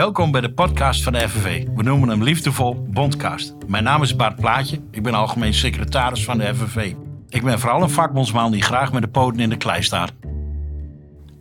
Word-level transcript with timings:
Welkom 0.00 0.30
bij 0.30 0.40
de 0.40 0.52
podcast 0.52 1.02
van 1.02 1.12
de 1.12 1.28
FNV. 1.28 1.66
We 1.74 1.82
noemen 1.82 2.08
hem 2.08 2.22
liefdevol 2.22 2.86
Bondcast. 2.90 3.54
Mijn 3.66 3.84
naam 3.84 4.02
is 4.02 4.16
Bart 4.16 4.36
Plaatje. 4.36 4.80
Ik 4.90 5.02
ben 5.02 5.14
algemeen 5.14 5.54
secretaris 5.54 6.24
van 6.24 6.38
de 6.38 6.54
FNV. 6.54 6.94
Ik 7.28 7.42
ben 7.42 7.60
vooral 7.60 7.82
een 7.82 7.90
vakbondsman 7.90 8.52
die 8.52 8.62
graag 8.62 8.92
met 8.92 9.02
de 9.02 9.08
poten 9.08 9.40
in 9.40 9.48
de 9.48 9.56
klei 9.56 9.82
staat. 9.82 10.12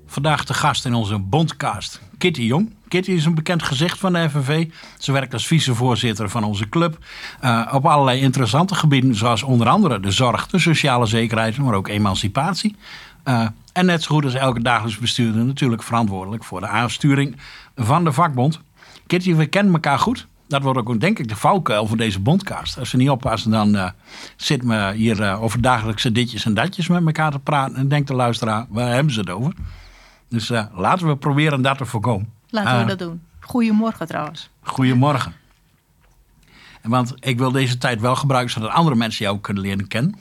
Vandaag 0.06 0.46
de 0.46 0.54
gast 0.54 0.86
in 0.86 0.94
onze 0.94 1.20
Bondcast, 1.20 2.02
Kitty 2.18 2.42
Jong. 2.42 2.76
Kitty 2.88 3.12
is 3.12 3.26
een 3.26 3.36
bekend 3.36 3.64
gezicht 3.64 3.98
van 4.00 4.14
de 4.14 4.30
FNV. 4.30 4.68
Ze 4.98 5.12
werkt 5.12 5.34
als 5.34 5.48
vicevoorzitter 5.48 6.30
van 6.30 6.44
onze 6.44 6.70
club. 6.70 6.98
Uh, 7.44 7.68
op 7.74 7.86
allerlei 7.86 8.22
interessante 8.22 8.76
gebieden, 8.76 9.16
zoals 9.16 9.44
onder 9.44 9.68
andere 9.68 10.00
de 10.00 10.12
zorg, 10.12 10.48
de 10.48 10.60
sociale 10.60 11.06
zekerheid, 11.06 11.58
maar 11.58 11.74
ook 11.74 11.88
emancipatie. 11.88 12.76
Uh, 13.26 13.48
en 13.74 13.86
net 13.86 14.04
zo 14.04 14.16
goed 14.16 14.24
als 14.24 14.34
elke 14.34 14.62
dagelijks 14.62 14.98
bestuurder 14.98 15.46
natuurlijk 15.46 15.84
verantwoordelijk 15.84 16.44
voor 16.44 16.60
de 16.60 16.68
aansturing 16.68 17.36
van 17.80 18.04
de 18.04 18.12
vakbond. 18.12 18.60
Kitty, 19.08 19.36
we 19.36 19.46
kennen 19.46 19.74
elkaar 19.74 20.00
goed. 20.00 20.28
Dat 20.48 20.62
wordt 20.62 20.80
ook 20.80 21.00
denk 21.00 21.20
ik 21.20 21.28
de 21.28 21.36
valkuil 21.36 21.88
voor 21.88 21.98
deze 21.98 22.20
bondcast. 22.20 22.78
Als 22.78 22.92
we 22.92 22.98
niet 22.98 23.10
oppassen, 23.10 23.52
dan 23.52 23.76
uh, 23.76 23.90
zitten 24.36 24.70
we 24.70 24.94
hier 24.96 25.20
uh, 25.20 25.44
over 25.44 25.62
dagelijkse 25.62 26.12
ditjes 26.12 26.46
en 26.46 26.54
datjes 26.54 26.88
met 26.88 27.06
elkaar 27.06 27.32
te 27.32 27.40
praten. 27.40 27.76
En 27.76 27.88
denkt 27.88 28.08
de 28.08 28.14
luisteraar, 28.14 28.66
waar 28.70 28.94
hebben 28.94 29.14
ze 29.14 29.20
het 29.20 29.30
over? 29.30 29.54
Dus 30.30 30.50
uh, 30.50 30.66
laten 30.74 31.08
we 31.08 31.16
proberen 31.16 31.62
dat 31.62 31.78
te 31.78 31.86
voorkomen. 31.86 32.30
Laten 32.50 32.80
we 32.80 32.86
dat 32.86 33.00
doen. 33.00 33.22
Goedemorgen 33.40 34.08
trouwens. 34.08 34.50
Goedemorgen. 34.62 35.34
Want 36.82 37.14
ik 37.20 37.38
wil 37.38 37.52
deze 37.52 37.78
tijd 37.78 38.02
wel 38.02 38.16
gebruiken 38.16 38.54
zodat 38.54 38.72
andere 38.72 38.96
mensen 38.96 39.26
jou 39.26 39.40
kunnen 39.40 39.64
leren 39.64 39.88
kennen. 39.88 40.20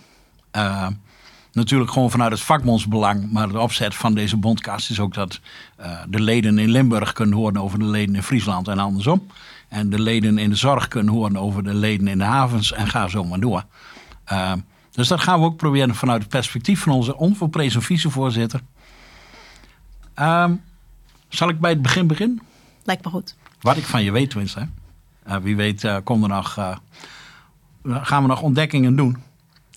Natuurlijk 1.52 1.91
gewoon 1.91 2.11
vanuit 2.11 2.33
het 2.33 2.41
vakbondsbelang. 2.41 3.33
Maar 3.33 3.48
de 3.48 3.61
opzet 3.61 3.95
van 3.95 4.15
deze 4.15 4.37
bondkast 4.37 4.91
is 4.91 5.01
ook 5.01 5.15
dat 5.15 5.41
uh, 5.80 6.01
de 6.09 6.21
leden 6.21 6.59
in 6.59 6.71
Limburg 6.71 7.12
kunnen 7.12 7.37
horen 7.37 7.57
over 7.57 7.79
de 7.79 7.84
leden 7.84 8.15
in 8.15 8.23
Friesland 8.23 8.69
en 8.69 8.79
andersom. 8.79 9.27
En 9.69 9.91
de 9.91 10.01
leden 10.01 10.38
in 10.38 10.51
de 10.51 10.57
zorg 10.57 10.88
kunnen 10.88 11.15
horen 11.15 11.37
over 11.37 11.65
de 11.65 11.74
leden 11.74 12.09
in 12.09 12.18
de 12.18 12.24
havens 12.24 12.73
en 12.73 12.87
ga 12.87 13.09
zo 13.09 13.24
maar 13.24 13.40
door. 13.40 13.65
Uh, 14.32 14.52
dus 14.90 15.09
dat 15.09 15.21
gaan 15.21 15.40
we 15.40 15.46
ook 15.46 15.57
proberen 15.57 15.95
vanuit 15.95 16.21
het 16.23 16.30
perspectief 16.30 16.80
van 16.82 16.93
onze 16.93 17.16
onvolprezen 17.16 17.83
vicevoorzitter. 17.83 18.60
Uh, 20.18 20.51
zal 21.29 21.49
ik 21.49 21.60
bij 21.60 21.71
het 21.71 21.83
begin 21.83 22.07
beginnen? 22.07 22.43
Lijkt 22.85 23.05
me 23.05 23.10
goed. 23.10 23.37
Wat 23.60 23.77
ik 23.77 23.85
van 23.85 24.02
je 24.02 24.12
weet 24.12 24.30
tenminste. 24.30 24.68
Uh, 25.29 25.37
wie 25.37 25.57
weet 25.57 26.02
komt 26.05 26.23
er 26.23 26.29
nog, 26.29 26.79
gaan 27.85 28.23
we 28.23 28.29
nog 28.29 28.43
ontdekkingen 28.43 28.96
doen. 28.96 29.16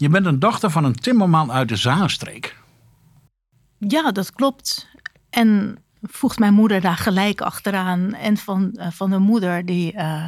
Je 0.01 0.09
bent 0.09 0.25
een 0.25 0.39
dochter 0.39 0.69
van 0.69 0.83
een 0.83 0.95
timmerman 0.95 1.51
uit 1.51 1.69
de 1.69 1.75
Zaanstreek. 1.75 2.57
Ja, 3.77 4.11
dat 4.11 4.33
klopt. 4.33 4.87
En 5.29 5.77
voegt 6.01 6.39
mijn 6.39 6.53
moeder 6.53 6.81
daar 6.81 6.97
gelijk 6.97 7.41
achteraan. 7.41 8.13
En 8.13 8.37
van, 8.37 8.69
uh, 8.73 8.87
van 8.91 9.11
een 9.11 9.21
moeder 9.21 9.65
die 9.65 9.93
uh, 9.93 10.23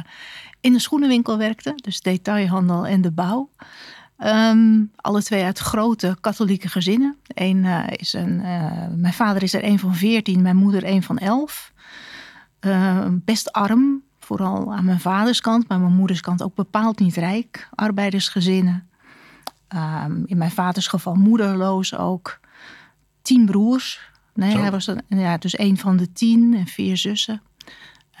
in 0.60 0.72
de 0.72 0.78
schoenenwinkel 0.78 1.38
werkte, 1.38 1.72
dus 1.76 2.00
detailhandel 2.00 2.86
en 2.86 3.00
de 3.00 3.10
bouw. 3.10 3.50
Um, 4.18 4.90
alle 4.96 5.22
twee 5.22 5.44
uit 5.44 5.58
grote 5.58 6.16
katholieke 6.20 6.68
gezinnen. 6.68 7.16
Eén 7.26 7.64
uh, 7.64 7.84
is 7.86 8.12
een, 8.12 8.36
mijn 9.00 9.12
vader 9.12 9.42
is 9.42 9.54
er 9.54 9.64
een 9.64 9.78
van 9.78 9.94
veertien, 9.94 10.42
mijn 10.42 10.56
moeder 10.56 10.84
een 10.84 11.02
van 11.02 11.18
elf. 11.18 11.72
best 13.10 13.52
arm, 13.52 14.02
vooral 14.20 14.74
aan 14.74 14.84
mijn 14.84 15.00
vaders 15.00 15.40
kant, 15.40 15.68
maar 15.68 15.80
mijn 15.80 15.94
moeders 15.94 16.20
kant 16.20 16.42
ook 16.42 16.54
bepaald 16.54 16.98
niet 16.98 17.16
rijk. 17.16 17.68
Arbeidersgezinnen. 17.74 18.88
Um, 19.74 20.22
in 20.26 20.38
mijn 20.38 20.50
vaders 20.50 20.86
geval 20.86 21.14
moederloos 21.14 21.94
ook. 21.94 22.40
Tien 23.22 23.46
broers. 23.46 24.00
Nee, 24.34 24.50
Zo. 24.50 24.58
hij 24.58 24.70
was 24.70 24.90
ja, 25.08 25.38
dus 25.38 25.58
een 25.58 25.78
van 25.78 25.96
de 25.96 26.12
tien 26.12 26.54
en 26.54 26.66
vier 26.66 26.96
zussen. 26.96 27.42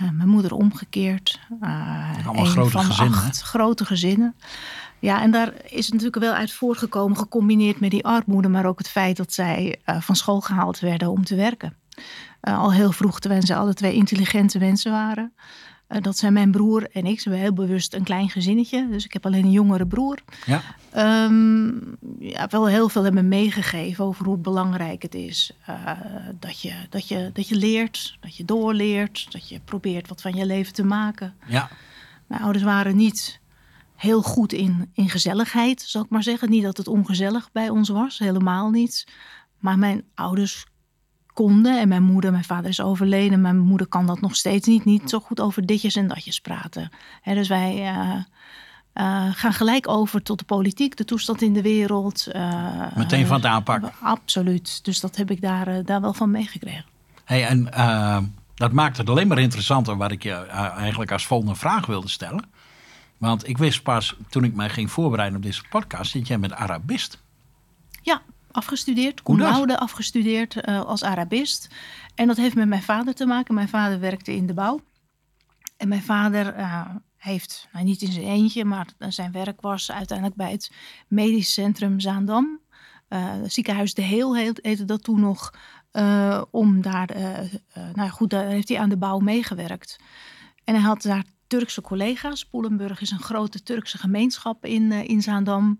Uh, 0.02 0.10
mijn 0.10 0.28
moeder 0.28 0.52
omgekeerd. 0.54 1.40
Uh, 1.62 2.26
Allemaal 2.26 2.44
grote 2.44 2.78
gezinnen. 2.78 3.18
Acht 3.18 3.40
grote 3.40 3.84
gezinnen. 3.84 4.34
Ja, 4.98 5.22
en 5.22 5.30
daar 5.30 5.52
is 5.68 5.84
het 5.84 5.94
natuurlijk 5.94 6.22
wel 6.22 6.32
uit 6.32 6.52
voortgekomen, 6.52 7.16
gecombineerd 7.16 7.80
met 7.80 7.90
die 7.90 8.04
armoede, 8.04 8.48
maar 8.48 8.66
ook 8.66 8.78
het 8.78 8.88
feit 8.88 9.16
dat 9.16 9.32
zij 9.32 9.80
uh, 9.86 10.00
van 10.00 10.16
school 10.16 10.40
gehaald 10.40 10.78
werden 10.80 11.10
om 11.10 11.24
te 11.24 11.34
werken. 11.34 11.76
al 12.40 12.72
heel 12.72 12.92
vroeg, 12.92 13.20
terwijl 13.20 13.42
ze 13.42 13.54
alle 13.54 13.74
twee 13.74 13.94
intelligente 13.94 14.58
mensen 14.58 14.90
waren. 14.92 15.32
Uh, 15.88 16.00
dat 16.00 16.18
zijn 16.18 16.32
mijn 16.32 16.50
broer 16.50 16.88
en 16.92 17.06
ik. 17.06 17.20
Ze 17.20 17.28
hebben 17.28 17.46
heel 17.46 17.66
bewust 17.66 17.94
een 17.94 18.02
klein 18.02 18.30
gezinnetje. 18.30 18.88
Dus 18.88 19.04
ik 19.04 19.12
heb 19.12 19.26
alleen 19.26 19.44
een 19.44 19.50
jongere 19.50 19.86
broer. 19.86 20.18
Ja. 20.46 20.62
Um, 21.26 21.96
ja, 22.18 22.46
wel 22.50 22.66
heel 22.66 22.88
veel 22.88 23.04
hebben 23.04 23.28
meegegeven 23.28 24.04
over 24.04 24.26
hoe 24.26 24.36
belangrijk 24.36 25.02
het 25.02 25.14
is. 25.14 25.52
Uh, 25.68 25.90
dat, 26.38 26.60
je, 26.60 26.74
dat, 26.90 27.08
je, 27.08 27.30
dat 27.32 27.48
je 27.48 27.56
leert, 27.56 28.16
dat 28.20 28.36
je 28.36 28.44
doorleert. 28.44 29.32
Dat 29.32 29.48
je 29.48 29.60
probeert 29.64 30.08
wat 30.08 30.20
van 30.20 30.34
je 30.34 30.46
leven 30.46 30.72
te 30.72 30.84
maken. 30.84 31.34
Ja. 31.46 31.70
Mijn 32.26 32.42
ouders 32.42 32.64
waren 32.64 32.96
niet 32.96 33.40
heel 33.96 34.22
goed 34.22 34.52
in, 34.52 34.90
in 34.94 35.08
gezelligheid, 35.08 35.82
zal 35.82 36.02
ik 36.02 36.10
maar 36.10 36.22
zeggen. 36.22 36.50
Niet 36.50 36.62
dat 36.62 36.76
het 36.76 36.88
ongezellig 36.88 37.52
bij 37.52 37.68
ons 37.68 37.88
was, 37.88 38.18
helemaal 38.18 38.70
niet. 38.70 39.06
Maar 39.58 39.78
mijn 39.78 40.04
ouders 40.14 40.66
konden. 41.34 41.80
En 41.80 41.88
mijn 41.88 42.02
moeder, 42.02 42.30
mijn 42.30 42.44
vader 42.44 42.70
is 42.70 42.80
overleden. 42.80 43.40
Mijn 43.40 43.58
moeder 43.58 43.86
kan 43.86 44.06
dat 44.06 44.20
nog 44.20 44.36
steeds 44.36 44.66
niet. 44.66 44.84
Niet 44.84 45.10
zo 45.10 45.20
goed 45.20 45.40
over 45.40 45.66
ditjes 45.66 45.96
en 45.96 46.08
datjes 46.08 46.40
praten. 46.40 46.90
He, 47.22 47.34
dus 47.34 47.48
wij 47.48 47.74
uh, 47.74 48.14
uh, 48.94 49.28
gaan 49.34 49.52
gelijk 49.52 49.88
over 49.88 50.22
tot 50.22 50.38
de 50.38 50.44
politiek, 50.44 50.96
de 50.96 51.04
toestand 51.04 51.42
in 51.42 51.52
de 51.52 51.62
wereld. 51.62 52.28
Uh, 52.32 52.96
Meteen 52.96 53.26
van 53.26 53.36
het 53.36 53.46
aanpakken. 53.46 53.92
absoluut. 54.00 54.84
Dus 54.84 55.00
dat 55.00 55.16
heb 55.16 55.30
ik 55.30 55.40
daar, 55.40 55.84
daar 55.84 56.00
wel 56.00 56.14
van 56.14 56.30
meegekregen. 56.30 56.84
Hey, 57.24 57.46
en 57.46 57.68
dat 58.54 58.72
maakt 58.72 58.96
het 58.96 59.08
alleen 59.08 59.28
maar 59.28 59.38
interessanter 59.38 59.96
waar 59.96 60.12
ik 60.12 60.22
je 60.22 60.34
eigenlijk 60.76 61.12
als 61.12 61.26
volgende 61.26 61.54
vraag 61.54 61.86
wilde 61.86 62.08
stellen. 62.08 62.44
Want 63.18 63.48
ik 63.48 63.58
wist 63.58 63.82
pas 63.82 64.16
toen 64.28 64.44
ik 64.44 64.54
mij 64.54 64.68
ging 64.68 64.90
voorbereiden 64.90 65.36
op 65.36 65.44
deze 65.44 65.62
podcast 65.70 66.12
dat 66.12 66.26
jij 66.26 66.38
met 66.38 66.52
Arabist. 66.52 67.22
Ja, 68.02 68.22
afgestudeerd, 68.54 69.22
cum 69.22 69.38
laude 69.38 69.78
afgestudeerd 69.78 70.68
uh, 70.68 70.84
als 70.84 71.04
Arabist. 71.04 71.68
En 72.14 72.26
dat 72.26 72.36
heeft 72.36 72.54
met 72.54 72.68
mijn 72.68 72.82
vader 72.82 73.14
te 73.14 73.26
maken. 73.26 73.54
Mijn 73.54 73.68
vader 73.68 74.00
werkte 74.00 74.34
in 74.34 74.46
de 74.46 74.54
bouw. 74.54 74.80
En 75.76 75.88
mijn 75.88 76.02
vader 76.02 76.58
uh, 76.58 76.86
heeft, 77.16 77.68
nou 77.72 77.84
niet 77.84 78.02
in 78.02 78.12
zijn 78.12 78.26
eentje, 78.26 78.64
maar 78.64 78.86
zijn 78.98 79.32
werk 79.32 79.60
was 79.60 79.92
uiteindelijk 79.92 80.36
bij 80.36 80.50
het 80.50 80.72
medisch 81.08 81.52
centrum 81.52 82.00
Zaandam. 82.00 82.60
Uh, 83.08 83.32
ziekenhuis 83.46 83.94
De 83.94 84.02
Heel 84.02 84.36
heette 84.36 84.84
dat 84.84 85.02
toen 85.02 85.20
nog. 85.20 85.52
om 86.50 86.82
daar, 86.82 87.08
nou 87.92 88.08
goed, 88.10 88.30
daar 88.30 88.46
heeft 88.46 88.68
hij 88.68 88.78
aan 88.78 88.88
de 88.88 88.96
bouw 88.96 89.18
meegewerkt. 89.18 89.98
En 90.64 90.74
hij 90.74 90.82
had 90.82 91.02
daar 91.02 91.24
Turkse 91.46 91.80
collega's. 91.80 92.44
Poelenburg 92.44 93.00
is 93.00 93.10
een 93.10 93.22
grote 93.22 93.62
Turkse 93.62 93.98
gemeenschap 93.98 94.64
in, 94.64 94.92
in 94.92 95.22
Zaandam. 95.22 95.78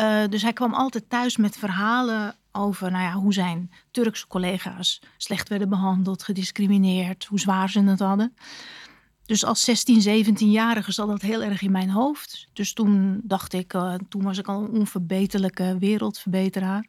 Uh, 0.00 0.28
dus 0.28 0.42
hij 0.42 0.52
kwam 0.52 0.74
altijd 0.74 1.10
thuis 1.10 1.36
met 1.36 1.56
verhalen 1.56 2.34
over 2.52 2.90
nou 2.90 3.04
ja, 3.04 3.12
hoe 3.12 3.32
zijn 3.32 3.70
Turkse 3.90 4.26
collega's 4.26 5.00
slecht 5.16 5.48
werden 5.48 5.68
behandeld, 5.68 6.22
gediscrimineerd, 6.22 7.24
hoe 7.24 7.40
zwaar 7.40 7.70
ze 7.70 7.80
het 7.80 7.98
hadden. 7.98 8.36
Dus 9.26 9.44
als 9.44 9.60
16, 9.60 10.26
17-jarige 10.26 10.92
zat 10.92 11.08
dat 11.08 11.22
heel 11.22 11.42
erg 11.42 11.62
in 11.62 11.70
mijn 11.70 11.90
hoofd. 11.90 12.48
Dus 12.52 12.72
toen 12.72 13.20
dacht 13.22 13.52
ik, 13.52 13.74
uh, 13.74 13.94
toen 14.08 14.22
was 14.22 14.38
ik 14.38 14.48
al 14.48 14.62
een 14.62 14.70
onverbeterlijke 14.70 15.76
wereldverbeteraar. 15.78 16.86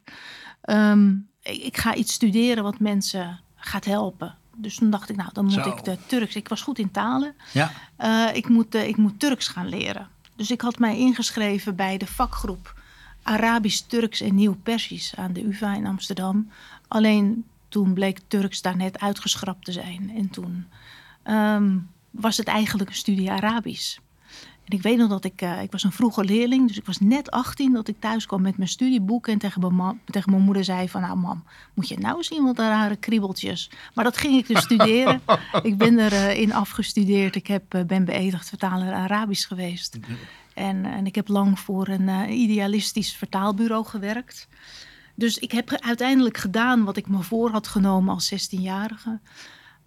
Um, 0.64 1.28
ik, 1.42 1.62
ik, 1.62 1.76
ga 1.76 1.94
iets 1.94 2.12
studeren 2.12 2.62
wat 2.62 2.78
mensen 2.78 3.40
gaat 3.54 3.84
helpen. 3.84 4.36
Dus 4.56 4.76
toen 4.76 4.90
dacht 4.90 5.08
ik, 5.10 5.16
nou, 5.16 5.30
dan 5.32 5.44
moet 5.44 5.52
Zo. 5.52 5.68
ik 5.68 5.84
de 5.84 5.96
Turks. 6.06 6.36
Ik 6.36 6.48
was 6.48 6.62
goed 6.62 6.78
in 6.78 6.90
talen. 6.90 7.34
Ja. 7.52 7.72
Uh, 7.98 8.36
ik, 8.36 8.48
moet, 8.48 8.74
ik 8.74 8.96
moet 8.96 9.20
Turks 9.20 9.48
gaan 9.48 9.68
leren. 9.68 10.08
Dus 10.36 10.50
ik 10.50 10.60
had 10.60 10.78
mij 10.78 10.98
ingeschreven 10.98 11.76
bij 11.76 11.96
de 11.96 12.06
vakgroep 12.06 12.79
Arabisch, 13.30 13.80
Turks 13.86 14.20
en 14.20 14.34
Nieuw-Persisch 14.34 15.12
aan 15.16 15.32
de 15.32 15.44
UvA 15.44 15.74
in 15.74 15.86
Amsterdam. 15.86 16.50
Alleen 16.88 17.44
toen 17.68 17.92
bleek 17.92 18.20
Turks 18.28 18.62
daar 18.62 18.76
net 18.76 19.00
uitgeschrapt 19.00 19.64
te 19.64 19.72
zijn. 19.72 20.12
En 20.16 20.30
toen 20.30 20.66
um, 21.24 21.88
was 22.10 22.36
het 22.36 22.46
eigenlijk 22.46 22.90
een 22.90 22.96
studie 22.96 23.30
Arabisch. 23.30 23.98
En 24.64 24.76
ik 24.76 24.82
weet 24.82 24.96
nog 24.96 25.08
dat 25.08 25.24
ik, 25.24 25.42
uh, 25.42 25.62
ik 25.62 25.72
was 25.72 25.84
een 25.84 25.92
vroege 25.92 26.24
leerling, 26.24 26.68
dus 26.68 26.78
ik 26.78 26.86
was 26.86 26.98
net 26.98 27.30
18 27.30 27.72
dat 27.72 27.88
ik 27.88 27.96
thuis 27.98 28.26
kwam 28.26 28.42
met 28.42 28.56
mijn 28.56 28.68
studieboek 28.68 29.28
en 29.28 29.38
tegen 29.38 29.76
mijn, 29.76 30.00
tegen 30.04 30.30
mijn 30.30 30.42
moeder 30.42 30.64
zei 30.64 30.88
van, 30.88 31.00
nou 31.00 31.16
mam, 31.16 31.44
moet 31.74 31.88
je 31.88 31.98
nou 31.98 32.22
zien 32.22 32.44
wat 32.44 32.58
rare 32.58 32.96
kriebeltjes. 32.96 33.70
Maar 33.94 34.04
dat 34.04 34.16
ging 34.16 34.36
ik 34.36 34.46
dus 34.46 34.62
studeren. 34.62 35.20
ik 35.62 35.76
ben 35.76 35.98
erin 35.98 36.48
uh, 36.48 36.56
afgestudeerd. 36.56 37.36
Ik 37.36 37.46
heb, 37.46 37.74
uh, 37.74 37.82
ben 37.82 38.04
beëdigd 38.04 38.48
vertaler 38.48 38.92
Arabisch 38.92 39.46
geweest. 39.46 39.98
En, 40.60 40.84
en 40.84 41.06
ik 41.06 41.14
heb 41.14 41.28
lang 41.28 41.58
voor 41.58 41.88
een 41.88 42.08
uh, 42.08 42.40
idealistisch 42.40 43.16
vertaalbureau 43.16 43.84
gewerkt. 43.84 44.48
Dus 45.14 45.38
ik 45.38 45.52
heb 45.52 45.70
uiteindelijk 45.80 46.36
gedaan 46.36 46.84
wat 46.84 46.96
ik 46.96 47.08
me 47.08 47.22
voor 47.22 47.50
had 47.50 47.68
genomen 47.68 48.14
als 48.14 48.34
16-jarige. 48.34 49.20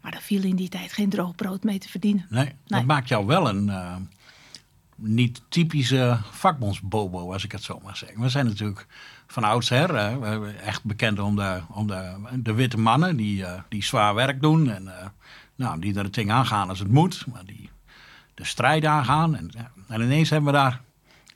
Maar 0.02 0.12
daar 0.12 0.22
viel 0.22 0.44
in 0.44 0.56
die 0.56 0.70
tijd 0.70 0.94
geen 0.94 1.10
droog 1.10 1.36
brood 1.36 1.64
mee 1.64 1.78
te 1.78 1.90
verdienen. 1.90 2.26
Nee, 2.30 2.52
dat 2.66 2.86
maakt 2.86 3.08
jou 3.08 3.26
wel 3.26 3.50
een 3.50 3.68
uh, 3.68 3.96
niet 4.96 5.42
typische 5.50 6.20
vakbondsbobo, 6.32 7.34
als 7.34 7.44
ik 7.44 7.52
het 7.52 7.64
zo 7.64 7.80
maar 7.84 7.98
zeg. 7.98 8.10
We 8.16 8.30
zijn 8.30 8.46
natuurlijk 8.46 8.88
van 9.28 9.44
oudsher 9.44 9.94
uh, 9.94 10.68
echt 10.68 10.84
bekend 10.84 11.20
om, 11.20 11.36
de, 11.36 11.62
om 11.70 11.88
de, 11.88 12.14
de 12.36 12.54
witte 12.54 12.78
mannen 12.78 13.18
die, 13.18 13.42
uh, 13.42 13.60
die 13.70 13.84
zwaar 13.84 14.16
werk 14.16 14.42
doen. 14.42 14.70
En 14.70 14.92
Nou, 15.56 15.80
die 15.80 15.96
er 15.96 16.04
het 16.04 16.14
ding 16.14 16.32
aangaan 16.32 16.70
als 16.70 16.80
het 16.80 16.92
moet, 16.92 17.26
maar 17.32 17.46
die 17.46 17.70
de 18.34 18.46
strijd 18.46 18.86
aangaan. 18.86 19.36
En, 19.36 19.52
en 19.88 20.02
ineens 20.02 20.30
hebben 20.30 20.52
we 20.52 20.58
daar 20.58 20.82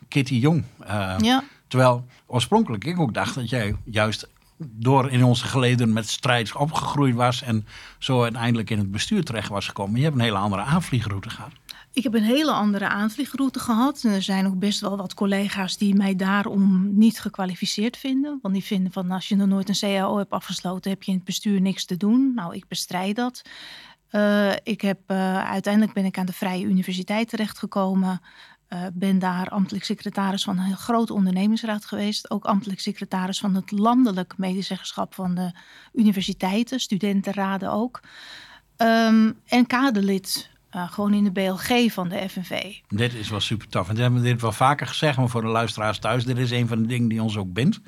Kitty 0.07 0.35
Jong. 0.35 0.63
Uh, 0.81 1.15
ja. 1.17 1.43
Terwijl 1.67 2.05
oorspronkelijk 2.25 2.85
ik 2.85 2.99
ook 2.99 3.13
dacht 3.13 3.35
dat 3.35 3.49
jij 3.49 3.75
juist 3.83 4.27
door 4.57 5.11
in 5.11 5.23
onze 5.23 5.45
geleden 5.45 5.93
met 5.93 6.09
strijd 6.09 6.55
opgegroeid 6.55 7.15
was 7.15 7.41
en 7.41 7.67
zo 7.99 8.23
uiteindelijk 8.23 8.69
in 8.69 8.77
het 8.77 8.91
bestuur 8.91 9.23
terecht 9.23 9.49
was 9.49 9.67
gekomen. 9.67 9.97
Je 9.97 10.03
hebt 10.03 10.15
een 10.15 10.21
hele 10.21 10.37
andere 10.37 10.61
aanvliegroute 10.61 11.29
gehad. 11.29 11.51
Ik 11.97 12.03
heb 12.03 12.13
een 12.13 12.23
hele 12.23 12.51
andere 12.51 12.87
aanvliegroute 12.87 13.59
gehad. 13.59 14.03
En 14.03 14.11
er 14.11 14.21
zijn 14.21 14.47
ook 14.47 14.59
best 14.59 14.79
wel 14.79 14.97
wat 14.97 15.13
collega's 15.13 15.77
die 15.77 15.95
mij 15.95 16.15
daarom 16.15 16.97
niet 16.97 17.19
gekwalificeerd 17.19 17.97
vinden. 17.97 18.39
Want 18.41 18.53
die 18.53 18.63
vinden 18.63 18.91
van 18.91 19.11
als 19.11 19.27
je 19.27 19.35
nog 19.35 19.47
nooit 19.47 19.69
een 19.69 19.79
CAO 19.79 20.17
hebt 20.17 20.31
afgesloten, 20.31 20.91
heb 20.91 21.03
je 21.03 21.11
in 21.11 21.17
het 21.17 21.25
bestuur 21.25 21.61
niks 21.61 21.85
te 21.85 21.97
doen. 21.97 22.31
Nou, 22.35 22.55
ik 22.55 22.67
bestrijd 22.67 23.15
dat. 23.15 23.41
Uh, 24.11 24.51
ik 24.63 24.81
heb, 24.81 24.99
uh, 25.07 25.49
uiteindelijk 25.49 25.93
ben 25.93 26.05
ik 26.05 26.17
aan 26.17 26.25
de 26.25 26.33
Vrije 26.33 26.65
Universiteit 26.65 27.29
terechtgekomen. 27.29 28.21
Uh, 28.69 28.79
ben 28.93 29.19
daar 29.19 29.49
ambtelijk 29.49 29.85
secretaris 29.85 30.43
van 30.43 30.59
een 30.59 30.77
grote 30.77 31.13
ondernemingsraad 31.13 31.85
geweest. 31.85 32.31
Ook 32.31 32.45
ambtelijk 32.45 32.79
secretaris 32.79 33.39
van 33.39 33.55
het 33.55 33.71
landelijk 33.71 34.37
medezeggenschap 34.37 35.13
van 35.13 35.35
de 35.35 35.51
universiteiten, 35.93 36.79
studentenraden 36.79 37.71
ook. 37.71 37.99
Um, 38.77 39.39
en 39.45 39.67
kaderlid 39.67 40.49
uh, 40.75 40.91
gewoon 40.91 41.13
in 41.13 41.23
de 41.23 41.31
BLG 41.31 41.91
van 41.91 42.09
de 42.09 42.29
FNV. 42.29 42.75
Dit 42.89 43.13
is 43.13 43.29
wel 43.29 43.39
super 43.39 43.67
tof. 43.67 43.89
En 43.89 43.95
we 43.95 44.01
hebben 44.01 44.21
dit 44.21 44.41
wel 44.41 44.51
vaker 44.51 44.87
gezegd, 44.87 45.17
maar 45.17 45.29
voor 45.29 45.41
de 45.41 45.47
luisteraars 45.47 45.99
thuis, 45.99 46.25
dit 46.25 46.37
is 46.37 46.51
een 46.51 46.67
van 46.67 46.81
de 46.81 46.87
dingen 46.87 47.09
die 47.09 47.21
ons 47.21 47.37
ook 47.37 47.53
bindt. 47.53 47.79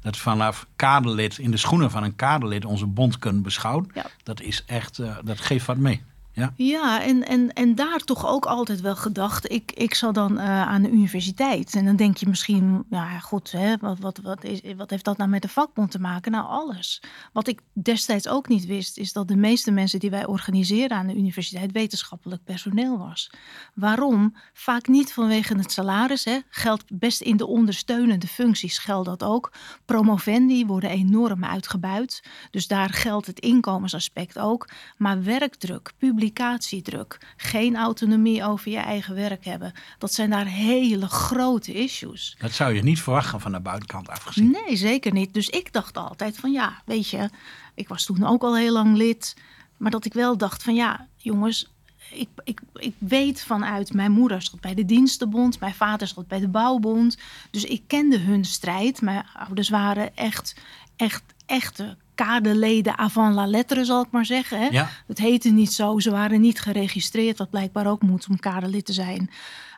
Dat 0.00 0.16
vanaf 0.16 0.66
kaderlid, 0.76 1.38
in 1.38 1.50
de 1.50 1.56
schoenen 1.56 1.90
van 1.90 2.02
een 2.02 2.16
kaderlid, 2.16 2.64
onze 2.64 2.86
bond 2.86 3.18
kunnen 3.18 3.42
beschouwen. 3.42 3.90
Ja. 3.94 4.06
Dat 4.22 4.40
is 4.40 4.64
echt, 4.66 4.98
uh, 4.98 5.16
dat 5.24 5.40
geeft 5.40 5.66
wat 5.66 5.76
mee. 5.76 6.02
Ja, 6.34 6.52
ja 6.56 7.02
en, 7.02 7.26
en, 7.26 7.52
en 7.52 7.74
daar 7.74 7.98
toch 7.98 8.26
ook 8.26 8.46
altijd 8.46 8.80
wel 8.80 8.96
gedacht. 8.96 9.50
Ik, 9.50 9.72
ik 9.72 9.94
zal 9.94 10.12
dan 10.12 10.32
uh, 10.32 10.62
aan 10.62 10.82
de 10.82 10.90
universiteit. 10.90 11.74
En 11.74 11.84
dan 11.84 11.96
denk 11.96 12.16
je 12.16 12.28
misschien, 12.28 12.84
ja 12.90 13.18
goed, 13.18 13.52
hè, 13.52 13.76
wat, 13.76 13.98
wat, 13.98 14.18
wat, 14.22 14.44
is, 14.44 14.60
wat 14.76 14.90
heeft 14.90 15.04
dat 15.04 15.16
nou 15.16 15.30
met 15.30 15.42
de 15.42 15.48
vakbond 15.48 15.90
te 15.90 15.98
maken? 15.98 16.32
Nou, 16.32 16.46
alles. 16.46 17.02
Wat 17.32 17.48
ik 17.48 17.60
destijds 17.72 18.28
ook 18.28 18.48
niet 18.48 18.66
wist, 18.66 18.98
is 18.98 19.12
dat 19.12 19.28
de 19.28 19.36
meeste 19.36 19.70
mensen 19.70 19.98
die 20.00 20.10
wij 20.10 20.26
organiseren 20.26 20.96
aan 20.96 21.06
de 21.06 21.16
universiteit 21.16 21.72
wetenschappelijk 21.72 22.44
personeel 22.44 22.98
was. 22.98 23.30
Waarom? 23.74 24.36
Vaak 24.52 24.88
niet 24.88 25.12
vanwege 25.12 25.56
het 25.56 25.72
salaris. 25.72 26.24
Hè. 26.24 26.38
Geldt 26.48 26.84
best 26.98 27.20
in 27.20 27.36
de 27.36 27.46
ondersteunende 27.46 28.26
functies 28.26 28.78
geldt 28.78 29.08
dat 29.08 29.22
ook. 29.22 29.52
Promovendi 29.84 30.66
worden 30.66 30.90
enorm 30.90 31.44
uitgebuit. 31.44 32.22
Dus 32.50 32.66
daar 32.66 32.90
geldt 32.90 33.26
het 33.26 33.38
inkomensaspect 33.38 34.38
ook. 34.38 34.68
Maar 34.96 35.22
werkdruk, 35.22 35.92
publiek 35.98 36.20
publicatiedruk, 36.22 37.18
geen 37.36 37.76
autonomie 37.76 38.44
over 38.44 38.70
je 38.70 38.78
eigen 38.78 39.14
werk 39.14 39.44
hebben. 39.44 39.72
Dat 39.98 40.12
zijn 40.12 40.30
daar 40.30 40.46
hele 40.46 41.08
grote 41.08 41.72
issues. 41.72 42.36
Dat 42.38 42.52
zou 42.52 42.74
je 42.74 42.82
niet 42.82 43.00
verwachten 43.00 43.40
van 43.40 43.52
de 43.52 43.60
buitenkant 43.60 44.08
afgezien. 44.08 44.50
Nee, 44.50 44.76
zeker 44.76 45.12
niet. 45.12 45.34
Dus 45.34 45.48
ik 45.48 45.72
dacht 45.72 45.96
altijd 45.96 46.36
van 46.36 46.52
ja, 46.52 46.82
weet 46.84 47.08
je, 47.08 47.30
ik 47.74 47.88
was 47.88 48.04
toen 48.04 48.26
ook 48.26 48.42
al 48.42 48.56
heel 48.56 48.72
lang 48.72 48.96
lid. 48.96 49.36
Maar 49.76 49.90
dat 49.90 50.04
ik 50.04 50.12
wel 50.12 50.36
dacht 50.36 50.62
van 50.62 50.74
ja, 50.74 51.06
jongens, 51.16 51.70
ik, 52.10 52.28
ik, 52.44 52.60
ik 52.74 52.94
weet 52.98 53.44
vanuit 53.44 53.92
mijn 53.92 54.12
moeder 54.12 54.42
stond 54.42 54.62
bij 54.62 54.74
de 54.74 54.84
dienstenbond, 54.84 55.60
mijn 55.60 55.74
vader 55.74 56.08
stond 56.08 56.28
bij 56.28 56.40
de 56.40 56.48
bouwbond. 56.48 57.16
Dus 57.50 57.64
ik 57.64 57.82
kende 57.86 58.18
hun 58.18 58.44
strijd. 58.44 59.00
Mijn 59.00 59.26
ouders 59.34 59.68
waren 59.68 60.16
echt, 60.16 60.54
echt, 60.96 61.22
echte 61.46 61.96
kaderleden 62.14 62.98
avant 62.98 63.34
la 63.34 63.46
lettre, 63.46 63.84
zal 63.84 64.02
ik 64.02 64.10
maar 64.10 64.26
zeggen. 64.26 64.60
Hè? 64.60 64.66
Ja. 64.66 64.88
Het 65.06 65.18
heette 65.18 65.50
niet 65.50 65.72
zo, 65.72 65.98
ze 65.98 66.10
waren 66.10 66.40
niet 66.40 66.60
geregistreerd, 66.60 67.38
wat 67.38 67.50
blijkbaar 67.50 67.86
ook 67.86 68.02
moet 68.02 68.26
om 68.28 68.38
kaderlid 68.38 68.84
te 68.84 68.92
zijn. 68.92 69.30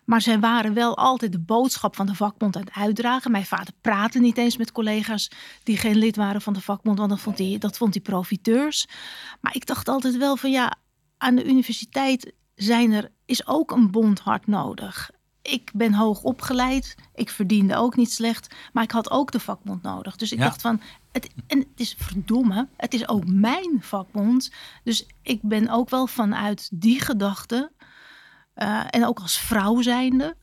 Maar 0.04 0.20
zij 0.20 0.40
waren 0.40 0.74
wel 0.74 0.96
altijd 0.96 1.32
de 1.32 1.40
boodschap 1.40 1.96
van 1.96 2.06
de 2.06 2.14
vakbond 2.14 2.56
aan 2.56 2.64
het 2.64 2.74
uitdragen. 2.74 3.30
Mijn 3.30 3.46
vader 3.46 3.74
praatte 3.80 4.18
niet 4.18 4.38
eens 4.38 4.56
met 4.56 4.72
collega's 4.72 5.30
die 5.62 5.76
geen 5.76 5.96
lid 5.96 6.16
waren 6.16 6.40
van 6.40 6.52
de 6.52 6.60
vakbond, 6.60 6.98
want 6.98 7.10
dat 7.10 7.20
vond 7.20 7.38
hij, 7.38 7.56
dat 7.58 7.76
vond 7.76 7.94
hij 7.94 8.02
profiteurs. 8.02 8.86
Maar 9.40 9.54
ik 9.54 9.66
dacht 9.66 9.88
altijd 9.88 10.16
wel 10.16 10.36
van 10.36 10.50
ja, 10.50 10.74
aan 11.18 11.34
de 11.34 11.44
universiteit 11.44 12.32
zijn 12.54 12.92
er, 12.92 13.10
is 13.24 13.46
ook 13.46 13.70
een 13.70 13.90
bond 13.90 14.20
hard 14.20 14.46
nodig 14.46 15.10
ik 15.44 15.70
ben 15.74 15.94
hoog 15.94 16.22
opgeleid. 16.22 16.96
Ik 17.14 17.30
verdiende 17.30 17.76
ook 17.76 17.96
niet 17.96 18.12
slecht. 18.12 18.54
Maar 18.72 18.82
ik 18.82 18.90
had 18.90 19.10
ook 19.10 19.32
de 19.32 19.40
vakbond 19.40 19.82
nodig. 19.82 20.16
Dus 20.16 20.32
ik 20.32 20.38
dacht 20.38 20.60
van. 20.60 20.80
Het, 21.12 21.30
en 21.46 21.58
het 21.58 21.80
is 21.80 21.94
verdomme. 21.98 22.68
Het 22.76 22.94
is 22.94 23.08
ook 23.08 23.26
mijn 23.26 23.76
vakbond. 23.80 24.50
Dus 24.84 25.06
ik 25.22 25.42
ben 25.42 25.68
ook 25.68 25.90
wel 25.90 26.06
vanuit 26.06 26.68
die 26.72 27.00
gedachte. 27.00 27.72
Uh, 28.56 28.84
en 28.90 29.06
ook 29.06 29.20
als 29.20 29.38
vrouw 29.38 29.82
zijnde. 29.82 30.36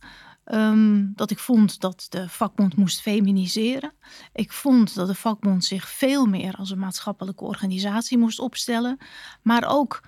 Um, 0.46 1.12
dat 1.16 1.32
ik 1.32 1.40
vond 1.40 1.80
dat 1.80 2.06
de 2.10 2.30
vakbond 2.30 2.76
moest 2.76 3.02
feminiseren. 3.02 3.94
Ik 4.34 4.52
vond 4.52 4.96
dat 4.96 5.08
de 5.08 5.16
vakbond 5.16 5.66
zich 5.66 5.90
veel 5.90 6.26
meer 6.26 6.56
als 6.56 6.70
een 6.70 6.80
maatschappelijke 6.80 7.44
organisatie 7.44 8.18
moest 8.18 8.40
opstellen. 8.40 8.98
Maar 9.42 9.64
ook 9.68 10.04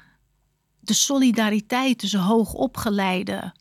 de 0.79 0.93
solidariteit 0.93 1.97
tussen 1.97 2.19
hoogopgeleide 2.19 3.53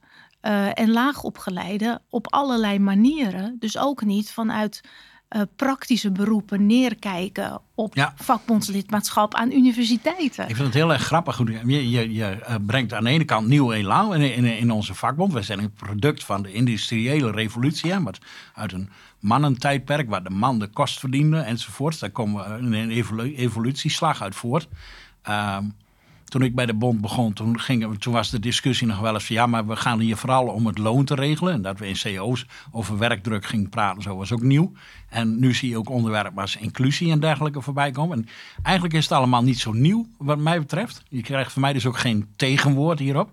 uh, 0.43 0.79
en 0.79 0.91
laagopgeleide 0.91 2.01
op 2.09 2.33
allerlei 2.33 2.79
manieren. 2.79 3.57
Dus 3.59 3.79
ook 3.79 4.05
niet 4.05 4.33
vanuit 4.33 4.81
uh, 5.37 5.43
praktische 5.57 6.11
beroepen 6.11 6.67
neerkijken 6.67 7.61
op 7.75 7.95
ja. 7.95 8.15
vakbondslidmaatschap 8.17 9.35
aan 9.35 9.53
universiteiten. 9.53 10.49
Ik 10.49 10.57
vind 10.57 10.67
het 10.67 10.75
heel 10.75 10.93
erg 10.93 11.03
grappig. 11.03 11.39
Je, 11.39 11.91
je, 11.91 12.13
je 12.13 12.25
eh, 12.25 12.55
brengt 12.67 12.93
aan 12.93 13.05
de 13.05 13.11
ene 13.11 13.25
kant 13.25 13.47
nieuw 13.47 13.73
elan 13.73 14.15
in, 14.15 14.35
in, 14.35 14.45
in, 14.45 14.71
onze 14.71 14.95
vakbond. 14.95 15.33
We 15.33 15.43
zijn 15.43 15.59
een 15.59 15.73
product 15.73 16.25
van 16.25 16.43
de 16.43 16.53
industriële 16.53 17.31
revolutie. 17.31 17.93
Hè, 17.93 18.03
wat 18.03 18.19
uit 18.55 18.73
een 18.73 18.91
mannentijdperk 19.19 20.09
waar 20.09 20.25
de 20.25 20.31
man 20.31 20.59
de 20.59 20.67
kost 20.67 20.99
verdiende 20.99 21.39
enzovoort. 21.39 22.01
Daar 22.01 22.11
komen 22.11 22.71
we 22.71 22.79
een 22.79 22.91
evolutieslag 23.37 24.23
uit 24.23 24.35
voort. 24.35 24.69
Uh, 25.29 25.59
toen 26.33 26.43
ik 26.43 26.55
bij 26.55 26.67
de 26.67 26.75
bond 26.75 27.01
begon, 27.01 27.33
toen, 27.33 27.61
ging, 27.61 27.99
toen 27.99 28.13
was 28.13 28.31
de 28.31 28.39
discussie 28.39 28.87
nog 28.87 28.99
wel 28.99 29.15
eens 29.15 29.25
van 29.25 29.37
ja, 29.37 29.47
maar 29.47 29.67
we 29.67 29.77
gaan 29.77 29.99
hier 29.99 30.17
vooral 30.17 30.47
om 30.47 30.67
het 30.67 30.79
loon 30.79 31.05
te 31.05 31.15
regelen. 31.15 31.53
En 31.53 31.63
dat 31.63 31.79
we 31.79 31.89
in 31.89 32.17
CO's 32.17 32.47
over 32.71 32.99
werkdruk 32.99 33.47
gingen 33.47 33.69
praten, 33.69 34.03
zo 34.03 34.17
was 34.17 34.33
ook 34.33 34.43
nieuw. 34.43 34.73
En 35.09 35.39
nu 35.39 35.55
zie 35.55 35.69
je 35.69 35.79
ook 35.79 35.89
onderwerpen 35.89 36.43
als 36.43 36.57
inclusie 36.57 37.11
en 37.11 37.21
dergelijke 37.21 37.61
voorbij 37.61 37.91
komen. 37.91 38.19
En 38.19 38.29
eigenlijk 38.63 38.95
is 38.95 39.03
het 39.03 39.13
allemaal 39.13 39.43
niet 39.43 39.59
zo 39.59 39.73
nieuw, 39.73 40.07
wat 40.19 40.39
mij 40.39 40.59
betreft. 40.59 41.03
Je 41.09 41.23
krijgt 41.23 41.53
van 41.53 41.63
mij 41.63 41.73
dus 41.73 41.87
ook 41.87 41.99
geen 41.99 42.29
tegenwoord 42.37 42.99
hierop. 42.99 43.31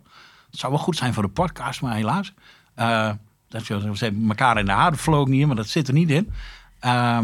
Het 0.50 0.60
zou 0.60 0.72
wel 0.72 0.82
goed 0.82 0.98
zijn 0.98 1.14
voor 1.14 1.24
de 1.24 1.30
podcast, 1.30 1.82
maar 1.82 1.96
helaas. 1.96 2.34
Uh, 2.80 3.12
dat 3.48 3.66
ze 3.66 4.14
elkaar 4.28 4.58
in 4.60 4.66
de 4.66 4.72
haren 4.72 4.98
vlogen 4.98 5.34
hier, 5.34 5.48
maar 5.48 5.56
dat 5.56 5.68
zit 5.68 5.88
er 5.88 5.94
niet 5.94 6.10
in. 6.10 6.30
Uh, 6.86 7.20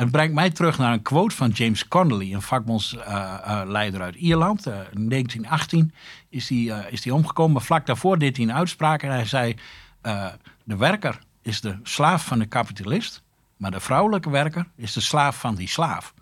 het 0.00 0.10
brengt 0.10 0.34
mij 0.34 0.50
terug 0.50 0.78
naar 0.78 0.92
een 0.92 1.02
quote 1.02 1.36
van 1.36 1.50
James 1.50 1.88
Connolly, 1.88 2.34
een 2.34 2.42
vakbondsleider 2.42 4.00
uit 4.00 4.14
Ierland. 4.14 4.66
Uh, 4.66 4.74
in 4.74 5.08
1918 5.08 5.92
is 6.28 6.48
hij 6.48 6.58
uh, 6.58 6.78
is 6.90 7.10
omgekomen. 7.10 7.62
Vlak 7.62 7.86
daarvoor 7.86 8.18
deed 8.18 8.36
hij 8.36 8.46
een 8.46 8.52
uitspraak 8.52 9.02
en 9.02 9.10
hij 9.10 9.24
zei: 9.24 9.56
uh, 10.02 10.26
De 10.64 10.76
werker 10.76 11.18
is 11.42 11.60
de 11.60 11.78
slaaf 11.82 12.24
van 12.24 12.38
de 12.38 12.46
kapitalist, 12.46 13.22
maar 13.56 13.70
de 13.70 13.80
vrouwelijke 13.80 14.30
werker 14.30 14.66
is 14.76 14.92
de 14.92 15.00
slaaf 15.00 15.40
van 15.40 15.54
die 15.54 15.68
slaaf. 15.68 16.14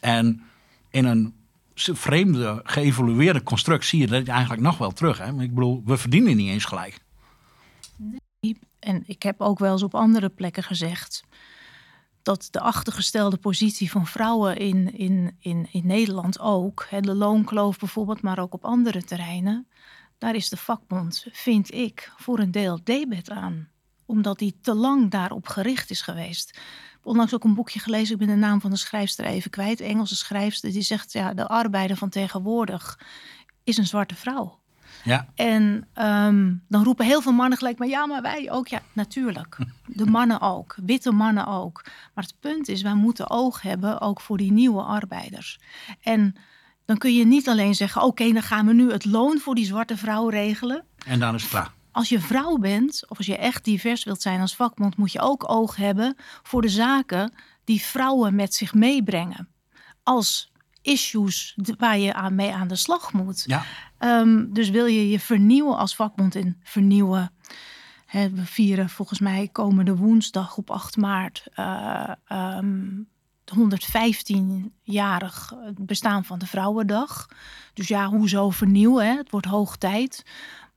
En 0.00 0.42
in 0.90 1.04
een 1.04 1.34
vreemde, 1.74 2.60
geëvolueerde 2.64 3.42
construct 3.42 3.84
zie 3.84 4.00
je 4.00 4.06
dat 4.06 4.26
eigenlijk 4.26 4.62
nog 4.62 4.78
wel 4.78 4.92
terug. 4.92 5.18
Hè? 5.18 5.42
Ik 5.42 5.54
bedoel, 5.54 5.82
we 5.84 5.96
verdienen 5.96 6.36
niet 6.36 6.50
eens 6.50 6.64
gelijk. 6.64 6.98
Nee. 7.96 8.58
En 8.78 9.02
ik 9.06 9.22
heb 9.22 9.40
ook 9.40 9.58
wel 9.58 9.72
eens 9.72 9.82
op 9.82 9.94
andere 9.94 10.28
plekken 10.28 10.62
gezegd 10.62 11.24
dat 12.22 12.48
de 12.50 12.60
achtergestelde 12.60 13.36
positie 13.36 13.90
van 13.90 14.06
vrouwen 14.06 14.56
in, 14.56 14.96
in, 14.96 15.36
in, 15.38 15.68
in 15.70 15.86
Nederland 15.86 16.40
ook, 16.40 16.86
hè, 16.88 17.00
de 17.00 17.14
loonkloof 17.14 17.78
bijvoorbeeld, 17.78 18.22
maar 18.22 18.38
ook 18.38 18.54
op 18.54 18.64
andere 18.64 19.04
terreinen, 19.04 19.66
daar 20.18 20.34
is 20.34 20.48
de 20.48 20.56
vakbond, 20.56 21.26
vind 21.32 21.74
ik, 21.74 22.12
voor 22.16 22.38
een 22.38 22.50
deel 22.50 22.80
debet 22.84 23.30
aan. 23.30 23.68
Omdat 24.06 24.38
die 24.38 24.58
te 24.60 24.74
lang 24.74 25.10
daarop 25.10 25.48
gericht 25.48 25.90
is 25.90 26.00
geweest. 26.00 26.58
Onlangs 27.02 27.34
ook 27.34 27.44
een 27.44 27.54
boekje 27.54 27.78
gelezen, 27.78 28.12
ik 28.12 28.18
ben 28.18 28.28
de 28.28 28.46
naam 28.46 28.60
van 28.60 28.70
de 28.70 28.76
schrijfster 28.76 29.24
even 29.24 29.50
kwijt, 29.50 29.80
Engelse 29.80 30.16
schrijfster, 30.16 30.72
die 30.72 30.82
zegt, 30.82 31.12
ja, 31.12 31.34
de 31.34 31.48
arbeider 31.48 31.96
van 31.96 32.08
tegenwoordig 32.08 32.98
is 33.64 33.76
een 33.76 33.86
zwarte 33.86 34.14
vrouw. 34.14 34.61
Ja. 35.04 35.26
En 35.34 35.86
um, 35.94 36.62
dan 36.68 36.84
roepen 36.84 37.06
heel 37.06 37.22
veel 37.22 37.32
mannen 37.32 37.58
gelijk 37.58 37.78
maar 37.78 37.88
ja, 37.88 38.06
maar 38.06 38.22
wij 38.22 38.50
ook. 38.50 38.68
Ja, 38.68 38.82
natuurlijk. 38.92 39.56
De 39.86 40.06
mannen 40.06 40.40
ook. 40.40 40.76
Witte 40.84 41.12
mannen 41.12 41.46
ook. 41.46 41.84
Maar 42.14 42.24
het 42.24 42.34
punt 42.40 42.68
is, 42.68 42.82
wij 42.82 42.94
moeten 42.94 43.30
oog 43.30 43.62
hebben 43.62 44.00
ook 44.00 44.20
voor 44.20 44.36
die 44.36 44.52
nieuwe 44.52 44.82
arbeiders. 44.82 45.58
En 46.00 46.36
dan 46.84 46.98
kun 46.98 47.14
je 47.14 47.26
niet 47.26 47.48
alleen 47.48 47.74
zeggen, 47.74 48.02
oké, 48.02 48.32
dan 48.32 48.42
gaan 48.42 48.66
we 48.66 48.72
nu 48.72 48.92
het 48.92 49.04
loon 49.04 49.38
voor 49.38 49.54
die 49.54 49.66
zwarte 49.66 49.96
vrouw 49.96 50.28
regelen. 50.28 50.84
En 51.06 51.20
dan 51.20 51.34
is 51.34 51.42
het 51.42 51.50
klaar. 51.50 51.70
Als 51.92 52.08
je 52.08 52.20
vrouw 52.20 52.56
bent, 52.56 53.04
of 53.08 53.16
als 53.16 53.26
je 53.26 53.36
echt 53.36 53.64
divers 53.64 54.04
wilt 54.04 54.22
zijn 54.22 54.40
als 54.40 54.56
vakbond, 54.56 54.96
moet 54.96 55.12
je 55.12 55.20
ook 55.20 55.50
oog 55.50 55.76
hebben 55.76 56.16
voor 56.42 56.62
de 56.62 56.68
zaken 56.68 57.32
die 57.64 57.80
vrouwen 57.80 58.34
met 58.34 58.54
zich 58.54 58.74
meebrengen. 58.74 59.48
Als 60.02 60.52
issues 60.82 61.56
waar 61.78 61.98
je 61.98 62.14
aan 62.14 62.34
mee 62.34 62.52
aan 62.52 62.68
de 62.68 62.76
slag 62.76 63.12
moet. 63.12 63.44
Ja. 63.46 63.64
Ehm, 64.02 64.52
dus 64.52 64.70
wil 64.70 64.86
je 64.86 65.08
je 65.08 65.20
vernieuwen 65.20 65.78
als 65.78 65.94
vakbond 65.94 66.34
en 66.34 66.56
vernieuwen. 66.62 67.32
We 68.12 68.44
vieren 68.44 68.88
volgens 68.88 69.18
mij 69.18 69.48
komende 69.52 69.96
woensdag 69.96 70.56
op 70.56 70.70
8 70.70 70.96
maart 70.96 71.46
uh, 71.56 72.10
um, 72.28 73.08
115-jarig 73.54 75.54
bestaan 75.74 76.24
van 76.24 76.38
de 76.38 76.46
Vrouwendag. 76.46 77.28
Dus 77.74 77.88
ja, 77.88 78.08
hoezo 78.08 78.50
vernieuwen? 78.50 79.06
Hè? 79.06 79.16
Het 79.16 79.30
wordt 79.30 79.46
hoog 79.46 79.76
tijd. 79.76 80.24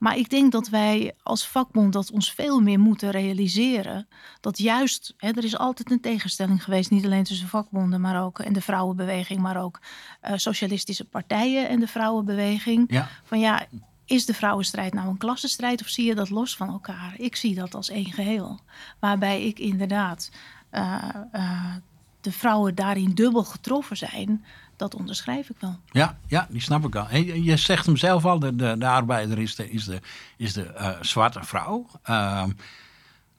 Maar 0.06 0.18
ik 0.18 0.30
denk 0.30 0.52
dat 0.52 0.68
wij 0.68 1.14
als 1.24 1.48
vakbond 1.48 1.94
dat 1.94 2.12
ons 2.12 2.32
veel 2.32 2.60
meer 2.60 2.80
moeten 2.80 3.12
realiseren. 3.12 4.08
Dat 4.42 4.58
juist, 4.58 5.14
hè, 5.18 5.30
er 5.30 5.44
is 5.44 5.58
altijd 5.58 5.92
een 5.92 6.02
tegenstelling 6.02 6.64
geweest, 6.64 6.92
niet 6.92 7.06
alleen 7.06 7.24
tussen 7.24 7.48
vakbonden, 7.48 8.02
maar 8.02 8.24
ook 8.24 8.40
en 8.40 8.54
de 8.54 8.62
vrouwenbeweging, 8.62 9.40
maar 9.40 9.64
ook 9.64 9.80
uh, 10.24 10.32
socialistische 10.36 11.06
partijen 11.06 11.70
en 11.70 11.80
de 11.80 11.88
vrouwenbeweging. 11.88 12.86
Ja. 12.88 13.10
Van 13.24 13.40
ja, 13.40 13.66
is 14.06 14.26
de 14.26 14.34
vrouwenstrijd 14.34 14.94
nou 14.94 15.08
een 15.08 15.18
klassenstrijd 15.18 15.82
of 15.82 15.88
zie 15.88 16.06
je 16.06 16.16
dat 16.16 16.30
los 16.30 16.56
van 16.56 16.70
elkaar? 16.70 17.14
Ik 17.18 17.36
zie 17.36 17.56
dat 17.56 17.76
als 17.76 17.90
één 17.90 18.12
geheel. 18.12 18.60
Waarbij 19.00 19.46
ik 19.46 19.60
inderdaad 19.60 20.32
uh, 20.72 21.04
uh, 21.34 21.76
de 22.22 22.32
vrouwen 22.32 22.76
daarin 22.76 23.14
dubbel 23.14 23.44
getroffen 23.44 23.98
zijn 23.98 24.46
dat 24.76 24.96
onderschrijf 24.96 25.50
ik 25.50 25.56
wel. 25.60 25.80
Ja, 25.92 26.18
ja 26.28 26.48
die 26.50 26.62
snap 26.62 26.86
ik 26.86 26.96
al. 26.96 27.16
je 27.16 27.58
zegt 27.58 27.86
hem 27.86 27.98
zelf 27.98 28.26
al, 28.26 28.40
de, 28.40 28.56
de, 28.56 28.76
de 28.78 28.88
arbeider 28.88 29.40
is 29.40 29.56
de, 29.56 29.72
is 29.72 29.86
de, 29.86 30.00
is 30.38 30.54
de 30.54 30.74
uh, 30.80 30.90
zwarte 31.02 31.44
vrouw. 31.44 31.88
Uh, 32.10 32.44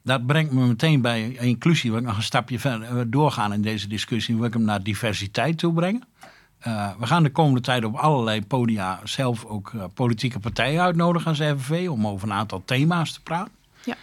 dat 0.07 0.25
brengt 0.25 0.51
me 0.51 0.67
meteen 0.67 1.01
bij 1.01 1.29
inclusie. 1.29 1.91
Wil 1.91 1.99
ik 1.99 2.05
nog 2.05 2.15
een 2.15 2.23
stapje 2.23 2.59
verder 2.59 2.97
eh, 2.97 3.03
doorgaan 3.07 3.53
in 3.53 3.61
deze 3.61 3.87
discussie. 3.87 4.35
Wil 4.35 4.45
ik 4.45 4.53
hem 4.53 4.61
naar 4.61 4.83
diversiteit 4.83 5.57
toe 5.57 5.73
brengen. 5.73 6.03
Uh, 6.67 6.89
we 6.99 7.07
gaan 7.07 7.23
de 7.23 7.31
komende 7.31 7.61
tijd 7.61 7.85
op 7.85 7.95
allerlei 7.95 8.45
podia 8.45 8.99
zelf 9.03 9.45
ook 9.45 9.71
uh, 9.75 9.83
politieke 9.93 10.39
partijen 10.39 10.81
uitnodigen 10.81 11.27
als 11.27 11.39
RVV 11.39 11.89
om 11.89 12.07
over 12.07 12.29
een 12.29 12.35
aantal 12.35 12.61
thema's 12.65 13.13
te 13.13 13.21
praten. 13.21 13.53
Ja. 13.83 13.95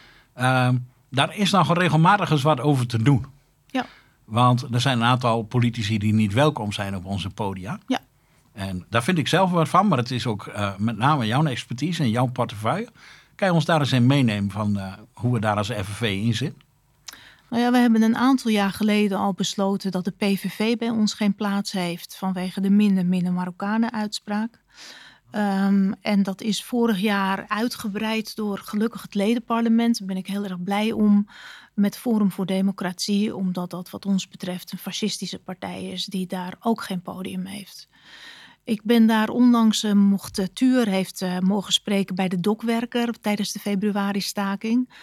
Uh, 0.71 0.77
daar 1.09 1.37
is 1.37 1.51
nog 1.51 1.75
regelmatig 1.75 2.31
eens 2.31 2.43
wat 2.43 2.61
over 2.61 2.87
te 2.87 3.03
doen. 3.03 3.27
Want 4.25 4.67
er 4.73 4.81
zijn 4.81 4.99
een 4.99 5.07
aantal 5.07 5.43
politici 5.43 5.99
die 5.99 6.13
niet 6.13 6.33
welkom 6.33 6.73
zijn 6.73 6.97
op 6.97 7.05
onze 7.05 7.31
podia. 7.31 7.79
Ja. 7.87 8.01
En 8.53 8.85
daar 8.89 9.03
vind 9.03 9.19
ik 9.19 9.29
zelf 9.29 9.51
wat 9.51 9.69
van, 9.69 9.89
maar 9.89 9.99
het 9.99 10.11
is 10.11 10.27
ook 10.27 10.47
uh, 10.47 10.77
met 10.79 10.97
name 10.97 11.27
jouw 11.27 11.45
expertise 11.45 12.03
en 12.03 12.11
jouw 12.11 12.27
portefeuille. 12.27 12.89
Kan 13.35 13.49
je 13.49 13.55
ons 13.55 13.65
daar 13.65 13.81
eens 13.81 13.93
in 13.93 14.07
meenemen 14.07 14.51
van 14.51 14.77
uh, 14.77 14.93
hoe 15.13 15.33
we 15.33 15.41
daar 15.41 15.57
als 15.57 15.69
FNV 15.69 16.03
in 16.03 16.35
zitten? 16.35 16.63
Nou 17.51 17.63
ja, 17.63 17.71
we 17.71 17.79
hebben 17.79 18.03
een 18.03 18.17
aantal 18.17 18.51
jaar 18.51 18.71
geleden 18.71 19.19
al 19.19 19.33
besloten 19.33 19.91
dat 19.91 20.05
de 20.05 20.11
PVV 20.11 20.77
bij 20.77 20.91
ons 20.91 21.15
geen 21.15 21.35
plaats 21.35 21.73
heeft 21.73 22.17
vanwege 22.17 22.61
de 22.61 22.71
minder 22.71 23.07
minder 23.07 23.33
Marokkanen 23.33 23.93
uitspraak. 23.93 24.61
Um, 25.33 25.95
en 26.01 26.23
dat 26.23 26.41
is 26.41 26.65
vorig 26.65 26.99
jaar 26.99 27.45
uitgebreid 27.49 28.37
door 28.37 28.59
gelukkig 28.59 29.03
het 29.03 29.15
ledenparlement. 29.15 29.99
Daar 29.99 30.09
ben 30.09 30.17
ik 30.17 30.27
heel 30.27 30.45
erg 30.45 30.63
blij 30.63 30.93
om 30.93 31.29
met 31.75 31.97
Forum 31.97 32.33
voor 32.33 32.47
Democratie, 32.47 33.37
omdat 33.37 33.71
dat 33.71 33.91
wat 33.91 34.07
ons 34.07 34.29
betreft 34.29 34.73
een 34.73 34.79
fascistische 34.79 35.39
partij 35.39 35.85
is 35.85 36.07
die 36.07 36.27
daar 36.27 36.57
ook 36.61 36.83
geen 36.83 37.03
podium 37.03 37.45
heeft. 37.45 37.89
Ik 38.65 38.83
ben 38.83 39.07
daar 39.07 39.29
onlangs, 39.29 39.85
uh, 39.85 39.93
mocht 39.93 40.55
Tuur 40.55 40.89
heeft 40.89 41.21
uh, 41.21 41.39
mogen 41.39 41.73
spreken 41.73 42.15
bij 42.15 42.29
de 42.29 42.41
dokwerker 42.41 43.21
tijdens 43.21 43.53
de 43.53 43.59
februari-staking. 43.59 44.89
Uh, 44.89 44.95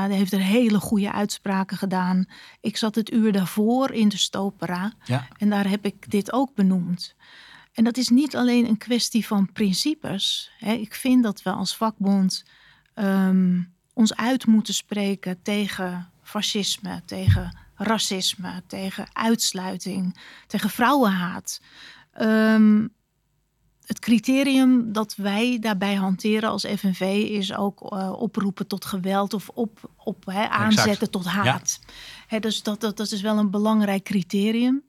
hij 0.00 0.16
heeft 0.16 0.32
er 0.32 0.40
hele 0.40 0.80
goede 0.80 1.12
uitspraken 1.12 1.76
gedaan. 1.76 2.26
Ik 2.60 2.76
zat 2.76 2.94
het 2.94 3.12
uur 3.12 3.32
daarvoor 3.32 3.90
in 3.90 4.08
de 4.08 4.18
Stopera 4.18 4.92
ja. 5.04 5.28
en 5.38 5.50
daar 5.50 5.68
heb 5.68 5.84
ik 5.84 6.10
dit 6.10 6.32
ook 6.32 6.54
benoemd. 6.54 7.14
En 7.72 7.84
dat 7.84 7.96
is 7.96 8.08
niet 8.08 8.36
alleen 8.36 8.68
een 8.68 8.78
kwestie 8.78 9.26
van 9.26 9.52
principes. 9.52 10.50
Hè. 10.58 10.72
Ik 10.72 10.94
vind 10.94 11.22
dat 11.22 11.42
we 11.42 11.50
als 11.50 11.76
vakbond 11.76 12.44
um, 12.94 13.73
ons 13.94 14.16
uit 14.16 14.46
moeten 14.46 14.74
spreken 14.74 15.42
tegen 15.42 16.10
fascisme, 16.22 17.02
tegen 17.04 17.58
racisme, 17.76 18.62
tegen 18.66 19.06
uitsluiting, 19.12 20.16
tegen 20.46 20.70
vrouwenhaat. 20.70 21.60
Um, 22.20 22.92
het 23.84 23.98
criterium 23.98 24.92
dat 24.92 25.14
wij 25.16 25.58
daarbij 25.60 25.94
hanteren 25.94 26.50
als 26.50 26.66
FNV 26.76 27.00
is 27.30 27.54
ook 27.54 27.92
uh, 27.92 28.12
oproepen 28.12 28.66
tot 28.66 28.84
geweld 28.84 29.34
of 29.34 29.48
op, 29.48 29.90
op, 29.96 30.28
aanzetten 30.28 31.10
tot 31.10 31.24
haat. 31.24 31.80
Ja. 32.28 32.38
Dus 32.38 32.62
dat, 32.62 32.80
dat, 32.80 32.96
dat 32.96 33.10
is 33.10 33.20
wel 33.20 33.38
een 33.38 33.50
belangrijk 33.50 34.02
criterium. 34.02 34.84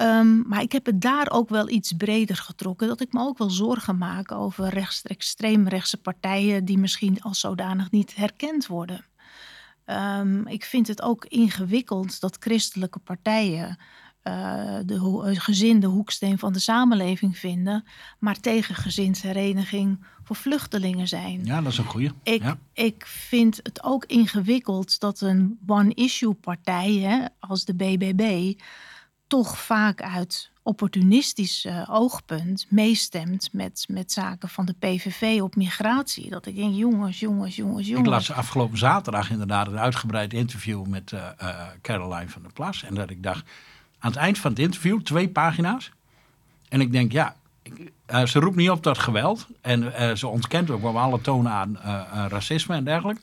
Um, 0.00 0.44
maar 0.46 0.62
ik 0.62 0.72
heb 0.72 0.86
het 0.86 1.00
daar 1.00 1.30
ook 1.30 1.48
wel 1.48 1.68
iets 1.68 1.92
breder 1.92 2.36
getrokken. 2.36 2.88
Dat 2.88 3.00
ik 3.00 3.12
me 3.12 3.20
ook 3.20 3.38
wel 3.38 3.50
zorgen 3.50 3.98
maak 3.98 4.32
over 4.32 4.68
rechts, 4.68 5.02
extreemrechtse 5.02 5.96
partijen 5.96 6.64
die 6.64 6.78
misschien 6.78 7.22
als 7.22 7.40
zodanig 7.40 7.90
niet 7.90 8.16
herkend 8.16 8.66
worden. 8.66 9.04
Um, 9.86 10.46
ik 10.46 10.64
vind 10.64 10.86
het 10.86 11.02
ook 11.02 11.24
ingewikkeld 11.24 12.20
dat 12.20 12.36
christelijke 12.40 12.98
partijen 12.98 13.78
uh, 14.28 14.78
de 14.84 15.34
gezin 15.34 15.80
de 15.80 15.86
hoeksteen 15.86 16.38
van 16.38 16.52
de 16.52 16.58
samenleving 16.58 17.38
vinden, 17.38 17.84
maar 18.18 18.40
tegen 18.40 18.74
gezinshereniging 18.74 20.04
voor 20.24 20.36
vluchtelingen 20.36 21.08
zijn. 21.08 21.44
Ja, 21.44 21.62
dat 21.62 21.72
is 21.72 21.78
een 21.78 21.84
goede. 21.84 22.12
Ik, 22.22 22.42
ja. 22.42 22.58
ik 22.72 23.06
vind 23.06 23.60
het 23.62 23.82
ook 23.82 24.04
ingewikkeld 24.04 25.00
dat 25.00 25.20
een 25.20 25.58
one-issue 25.66 26.34
partij 26.34 26.92
hè, 26.92 27.24
als 27.38 27.64
de 27.64 27.74
BBB 27.74 28.54
toch 29.28 29.58
vaak 29.58 30.02
uit 30.02 30.50
opportunistisch 30.62 31.64
uh, 31.64 31.88
oogpunt 31.90 32.66
meestemt 32.68 33.48
met, 33.52 33.84
met 33.88 34.12
zaken 34.12 34.48
van 34.48 34.66
de 34.66 34.74
PVV 34.78 35.40
op 35.42 35.56
migratie. 35.56 36.30
Dat 36.30 36.46
ik 36.46 36.56
denk, 36.56 36.74
jongens, 36.74 37.20
jongens, 37.20 37.56
jongens, 37.56 37.86
jongens. 37.86 38.06
Ik 38.06 38.12
las 38.12 38.32
afgelopen 38.32 38.78
zaterdag 38.78 39.30
inderdaad 39.30 39.66
een 39.66 39.78
uitgebreid 39.78 40.32
interview 40.32 40.86
met 40.86 41.12
uh, 41.12 41.20
uh, 41.42 41.66
Caroline 41.82 42.28
van 42.28 42.42
der 42.42 42.52
Plas. 42.52 42.82
En 42.82 42.94
dat 42.94 43.10
ik 43.10 43.22
dacht, 43.22 43.44
aan 43.98 44.10
het 44.10 44.20
eind 44.20 44.38
van 44.38 44.50
het 44.50 44.60
interview, 44.60 45.00
twee 45.00 45.28
pagina's. 45.28 45.90
En 46.68 46.80
ik 46.80 46.92
denk, 46.92 47.12
ja, 47.12 47.36
ik, 47.62 47.92
ze 48.24 48.38
roept 48.38 48.56
niet 48.56 48.70
op 48.70 48.82
tot 48.82 48.98
geweld. 48.98 49.46
En 49.60 50.18
ze 50.18 50.26
ontkent 50.26 50.70
ook 50.70 50.84
op 50.84 50.96
alle 50.96 51.20
tonen 51.20 51.52
aan 51.52 51.78
racisme 52.28 52.74
en 52.74 52.84
dergelijke. 52.84 53.20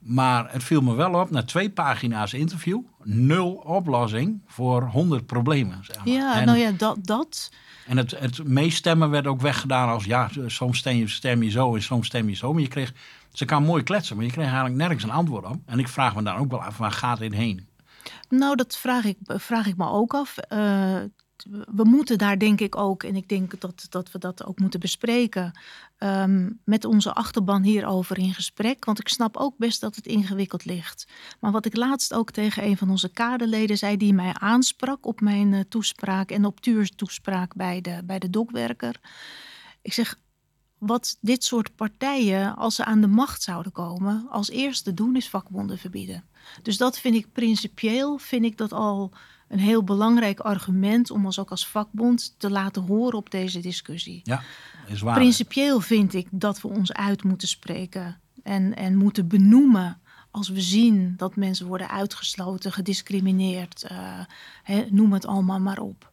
Maar 0.00 0.52
het 0.52 0.64
viel 0.64 0.80
me 0.80 0.94
wel 0.94 1.14
op, 1.14 1.30
na 1.30 1.42
twee 1.42 1.70
pagina's 1.70 2.32
interview, 2.32 2.80
nul 3.02 3.52
oplossing 3.52 4.40
voor 4.46 4.82
honderd 4.82 5.26
problemen. 5.26 5.84
Zeg 5.84 5.96
maar. 5.96 6.14
Ja, 6.14 6.44
nou 6.44 6.58
ja, 6.58 6.70
dat. 6.70 6.96
dat... 7.02 7.50
En 7.86 7.96
het, 7.96 8.10
het 8.10 8.44
meestemmen 8.44 9.10
werd 9.10 9.26
ook 9.26 9.40
weggedaan 9.40 9.88
als, 9.88 10.04
ja, 10.04 10.28
soms 10.46 10.78
stem 10.78 10.96
je, 10.96 11.08
stem 11.08 11.42
je 11.42 11.50
zo 11.50 11.74
en 11.74 11.82
soms 11.82 12.06
stem 12.06 12.28
je 12.28 12.34
zo. 12.34 12.52
Maar 12.52 12.62
je 12.62 12.68
kreeg, 12.68 12.92
ze 13.32 13.44
kan 13.44 13.64
mooi 13.64 13.82
kletsen, 13.82 14.16
maar 14.16 14.24
je 14.24 14.30
kreeg 14.30 14.44
eigenlijk 14.44 14.76
nergens 14.76 15.02
een 15.02 15.10
antwoord 15.10 15.44
op. 15.44 15.56
En 15.66 15.78
ik 15.78 15.88
vraag 15.88 16.14
me 16.14 16.22
dan 16.22 16.36
ook 16.36 16.50
wel 16.50 16.62
af, 16.62 16.78
waar 16.78 16.92
gaat 16.92 17.18
dit 17.18 17.34
heen? 17.34 17.66
Nou, 18.28 18.56
dat 18.56 18.76
vraag 18.76 19.04
ik, 19.04 19.16
vraag 19.24 19.66
ik 19.66 19.76
me 19.76 19.88
ook 19.88 20.14
af. 20.14 20.36
Uh, 20.52 20.96
we 21.74 21.84
moeten 21.84 22.18
daar 22.18 22.38
denk 22.38 22.60
ik 22.60 22.76
ook, 22.76 23.02
en 23.02 23.16
ik 23.16 23.28
denk 23.28 23.60
dat, 23.60 23.86
dat 23.88 24.12
we 24.12 24.18
dat 24.18 24.44
ook 24.44 24.58
moeten 24.58 24.80
bespreken, 24.80 25.52
um, 25.98 26.60
met 26.64 26.84
onze 26.84 27.14
achterban 27.14 27.62
hierover 27.62 28.18
in 28.18 28.34
gesprek. 28.34 28.84
Want 28.84 29.00
ik 29.00 29.08
snap 29.08 29.36
ook 29.36 29.54
best 29.56 29.80
dat 29.80 29.96
het 29.96 30.06
ingewikkeld 30.06 30.64
ligt. 30.64 31.06
Maar 31.40 31.52
wat 31.52 31.66
ik 31.66 31.76
laatst 31.76 32.14
ook 32.14 32.30
tegen 32.30 32.64
een 32.64 32.76
van 32.76 32.90
onze 32.90 33.08
kaderleden 33.08 33.78
zei, 33.78 33.96
die 33.96 34.14
mij 34.14 34.34
aansprak 34.34 35.06
op 35.06 35.20
mijn 35.20 35.52
uh, 35.52 35.60
toespraak 35.68 36.30
en 36.30 36.44
op 36.44 36.60
Tuurs 36.60 36.90
toespraak 36.96 37.54
bij 37.54 37.80
de, 37.80 38.02
bij 38.04 38.18
de 38.18 38.30
dokwerker. 38.30 39.00
Ik 39.82 39.92
zeg, 39.92 40.18
wat 40.78 41.16
dit 41.20 41.44
soort 41.44 41.76
partijen, 41.76 42.56
als 42.56 42.74
ze 42.74 42.84
aan 42.84 43.00
de 43.00 43.06
macht 43.06 43.42
zouden 43.42 43.72
komen, 43.72 44.26
als 44.30 44.50
eerste 44.50 44.94
doen, 44.94 45.16
is 45.16 45.28
vakbonden 45.28 45.78
verbieden. 45.78 46.24
Dus 46.62 46.76
dat 46.76 46.98
vind 46.98 47.14
ik 47.14 47.32
principieel, 47.32 48.18
vind 48.18 48.44
ik 48.44 48.56
dat 48.56 48.72
al 48.72 49.12
een 49.50 49.58
heel 49.58 49.84
belangrijk 49.84 50.40
argument 50.40 51.10
om 51.10 51.24
ons 51.24 51.38
ook 51.38 51.50
als 51.50 51.66
vakbond 51.66 52.34
te 52.38 52.50
laten 52.50 52.82
horen 52.82 53.18
op 53.18 53.30
deze 53.30 53.60
discussie. 53.60 54.20
Ja, 54.22 54.42
is 54.86 55.00
waar. 55.00 55.14
Principieel 55.14 55.80
vind 55.80 56.14
ik 56.14 56.26
dat 56.30 56.60
we 56.60 56.68
ons 56.68 56.92
uit 56.92 57.24
moeten 57.24 57.48
spreken 57.48 58.20
en, 58.42 58.76
en 58.76 58.96
moeten 58.96 59.28
benoemen 59.28 60.00
als 60.30 60.48
we 60.48 60.60
zien 60.60 61.14
dat 61.16 61.36
mensen 61.36 61.66
worden 61.66 61.90
uitgesloten, 61.90 62.72
gediscrimineerd, 62.72 63.90
uh, 63.90 64.78
noem 64.90 65.12
het 65.12 65.26
allemaal 65.26 65.60
maar 65.60 65.78
op. 65.78 66.10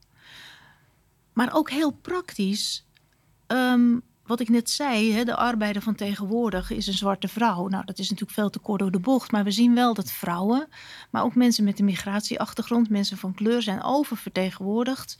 Maar 1.33 1.53
ook 1.53 1.69
heel 1.69 1.91
praktisch. 1.91 2.85
Um, 3.47 4.01
wat 4.27 4.39
ik 4.39 4.49
net 4.49 4.69
zei, 4.69 5.13
hè, 5.13 5.23
de 5.23 5.35
arbeider 5.35 5.81
van 5.81 5.95
tegenwoordig 5.95 6.71
is 6.71 6.87
een 6.87 6.93
zwarte 6.93 7.27
vrouw. 7.27 7.67
Nou, 7.67 7.85
dat 7.85 7.99
is 7.99 8.09
natuurlijk 8.09 8.37
veel 8.37 8.49
te 8.49 8.59
kort 8.59 8.79
door 8.79 8.91
de 8.91 8.99
bocht. 8.99 9.31
Maar 9.31 9.43
we 9.43 9.51
zien 9.51 9.73
wel 9.73 9.93
dat 9.93 10.11
vrouwen, 10.11 10.67
maar 11.09 11.23
ook 11.23 11.35
mensen 11.35 11.63
met 11.63 11.79
een 11.79 11.85
migratieachtergrond, 11.85 12.89
mensen 12.89 13.17
van 13.17 13.33
kleur, 13.33 13.61
zijn 13.61 13.83
oververtegenwoordigd. 13.83 15.17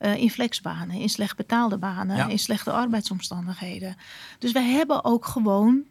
Uh, 0.00 0.16
in 0.16 0.30
flexbanen, 0.30 0.96
in 0.96 1.08
slecht 1.08 1.36
betaalde 1.36 1.78
banen, 1.78 2.30
in 2.30 2.38
slechte 2.38 2.72
arbeidsomstandigheden. 2.72 3.96
Dus 4.38 4.52
wij 4.52 4.70
hebben 4.70 5.04
ook 5.04 5.24
gewoon 5.24 5.84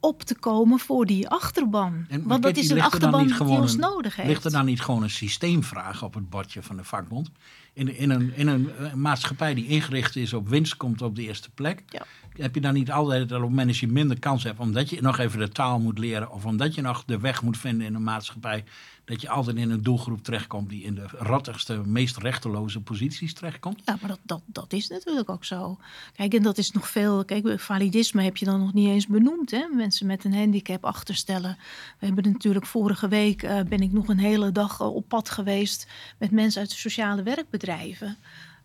op 0.00 0.22
te 0.22 0.34
komen 0.34 0.78
voor 0.78 1.06
die 1.06 1.28
achterban. 1.28 2.06
En, 2.08 2.22
Want 2.26 2.42
dat 2.42 2.56
is 2.56 2.70
een 2.70 2.80
achterban 2.80 3.26
die 3.26 3.40
ons 3.40 3.76
nodig 3.76 4.16
heeft. 4.16 4.28
Ligt 4.28 4.44
er 4.44 4.50
dan 4.50 4.64
niet 4.64 4.80
gewoon 4.80 5.02
een 5.02 5.10
systeemvraag 5.10 6.02
op 6.02 6.14
het 6.14 6.30
bordje 6.30 6.62
van 6.62 6.76
de 6.76 6.84
vakbond? 6.84 7.30
in, 7.76 7.96
in, 7.96 8.10
een, 8.10 8.32
in 8.34 8.46
een 8.46 8.70
eh, 8.76 8.92
maatschappij 8.92 9.54
die 9.54 9.66
ingericht 9.66 10.16
is 10.16 10.32
op 10.32 10.48
winst, 10.48 10.76
komt 10.76 11.02
op 11.02 11.16
de 11.16 11.22
eerste 11.22 11.50
plek. 11.50 11.82
Ja. 11.88 12.06
Heb 12.32 12.54
je 12.54 12.60
dan 12.60 12.74
niet 12.74 12.90
altijd 12.90 13.22
op 13.22 13.30
het 13.30 13.40
moment 13.40 13.66
dat 13.66 13.76
je 13.76 13.88
minder 13.88 14.18
kans 14.18 14.42
hebt, 14.42 14.58
omdat 14.58 14.90
je 14.90 15.00
nog 15.00 15.18
even 15.18 15.38
de 15.38 15.48
taal 15.48 15.80
moet 15.80 15.98
leren, 15.98 16.30
of 16.30 16.44
omdat 16.44 16.74
je 16.74 16.82
nog 16.82 17.04
de 17.04 17.18
weg 17.18 17.42
moet 17.42 17.58
vinden 17.58 17.86
in 17.86 17.94
een 17.94 18.02
maatschappij, 18.02 18.64
dat 19.06 19.20
je 19.20 19.28
altijd 19.28 19.56
in 19.56 19.70
een 19.70 19.82
doelgroep 19.82 20.22
terechtkomt 20.22 20.68
die 20.68 20.82
in 20.82 20.94
de 20.94 21.06
rattigste, 21.06 21.82
meest 21.84 22.16
rechteloze 22.16 22.80
posities 22.80 23.34
terechtkomt? 23.34 23.82
Ja, 23.84 23.96
maar 24.00 24.08
dat, 24.08 24.20
dat, 24.22 24.42
dat 24.46 24.72
is 24.72 24.88
natuurlijk 24.88 25.30
ook 25.30 25.44
zo. 25.44 25.78
Kijk, 26.12 26.34
en 26.34 26.42
dat 26.42 26.58
is 26.58 26.70
nog 26.70 26.88
veel. 26.88 27.24
Kijk, 27.24 27.60
validisme 27.60 28.22
heb 28.22 28.36
je 28.36 28.44
dan 28.44 28.60
nog 28.60 28.72
niet 28.72 28.88
eens 28.88 29.06
benoemd. 29.06 29.50
Hè? 29.50 29.66
Mensen 29.74 30.06
met 30.06 30.24
een 30.24 30.34
handicap 30.34 30.84
achterstellen. 30.84 31.58
We 31.98 32.06
hebben 32.06 32.32
natuurlijk 32.32 32.66
vorige 32.66 33.08
week 33.08 33.42
uh, 33.42 33.60
ben 33.60 33.80
ik 33.80 33.92
nog 33.92 34.08
een 34.08 34.18
hele 34.18 34.52
dag 34.52 34.80
uh, 34.80 34.94
op 34.94 35.08
pad 35.08 35.30
geweest 35.30 35.86
met 36.18 36.30
mensen 36.30 36.60
uit 36.60 36.70
de 36.70 36.76
sociale 36.76 37.22
werkbedrijven. 37.22 38.16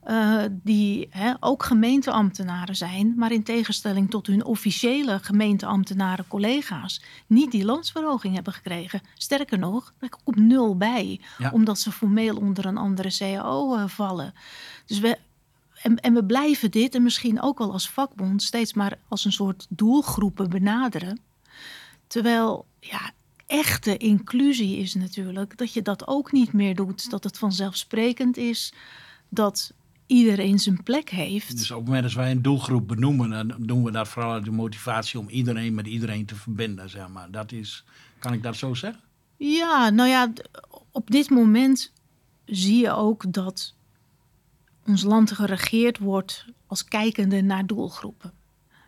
Uh, 0.07 0.43
die 0.51 1.07
hè, 1.09 1.33
ook 1.39 1.63
gemeenteambtenaren 1.63 2.75
zijn, 2.75 3.13
maar 3.15 3.31
in 3.31 3.43
tegenstelling 3.43 4.09
tot 4.09 4.27
hun 4.27 4.45
officiële 4.45 5.19
gemeenteambtenaren 5.19 6.27
collega's, 6.27 7.01
niet 7.27 7.51
die 7.51 7.65
loonsverhoging 7.65 8.33
hebben 8.33 8.53
gekregen. 8.53 9.01
Sterker 9.15 9.59
nog, 9.59 9.93
daar 9.99 10.09
komt 10.23 10.37
nul 10.37 10.77
bij, 10.77 11.19
ja. 11.37 11.51
omdat 11.51 11.79
ze 11.79 11.91
formeel 11.91 12.37
onder 12.37 12.65
een 12.65 12.77
andere 12.77 13.17
CAO 13.17 13.75
uh, 13.75 13.87
vallen. 13.87 14.33
Dus 14.85 14.99
we, 14.99 15.17
en, 15.81 15.95
en, 15.95 16.13
we 16.13 16.25
blijven 16.25 16.71
dit, 16.71 16.95
en 16.95 17.03
misschien 17.03 17.41
ook 17.41 17.57
wel 17.57 17.71
als 17.71 17.89
vakbond, 17.89 18.43
steeds 18.43 18.73
maar 18.73 18.97
als 19.07 19.25
een 19.25 19.31
soort 19.31 19.65
doelgroepen 19.69 20.49
benaderen. 20.49 21.19
Terwijl, 22.07 22.65
ja, 22.79 23.11
echte 23.45 23.97
inclusie 23.97 24.77
is 24.77 24.93
natuurlijk 24.93 25.57
dat 25.57 25.73
je 25.73 25.81
dat 25.81 26.07
ook 26.07 26.31
niet 26.31 26.53
meer 26.53 26.75
doet. 26.75 27.09
Dat 27.09 27.23
het 27.23 27.37
vanzelfsprekend 27.37 28.37
is 28.37 28.73
dat 29.29 29.73
iedereen 30.11 30.59
zijn 30.59 30.83
plek 30.83 31.09
heeft. 31.09 31.57
Dus 31.57 31.71
op 31.71 31.77
het 31.77 31.85
moment 31.85 32.03
dat 32.03 32.13
wij 32.13 32.31
een 32.31 32.41
doelgroep 32.41 32.87
benoemen, 32.87 33.29
dan 33.29 33.55
doen 33.59 33.83
we 33.83 33.91
dat 33.91 34.07
vooral 34.07 34.31
uit 34.31 34.45
de 34.45 34.51
motivatie 34.51 35.19
om 35.19 35.29
iedereen 35.29 35.73
met 35.73 35.87
iedereen 35.87 36.25
te 36.25 36.35
verbinden, 36.35 36.89
zeg 36.89 37.07
maar. 37.07 37.31
Dat 37.31 37.51
is, 37.51 37.83
kan 38.19 38.33
ik 38.33 38.43
dat 38.43 38.55
zo 38.55 38.73
zeggen? 38.73 39.01
Ja, 39.37 39.89
nou 39.89 40.09
ja, 40.09 40.33
op 40.91 41.11
dit 41.11 41.29
moment 41.29 41.91
zie 42.45 42.81
je 42.81 42.91
ook 42.91 43.33
dat 43.33 43.73
ons 44.85 45.03
land 45.03 45.31
geregeerd 45.31 45.97
wordt 45.97 46.45
als 46.67 46.85
kijkende 46.85 47.41
naar 47.41 47.65
doelgroepen. 47.65 48.33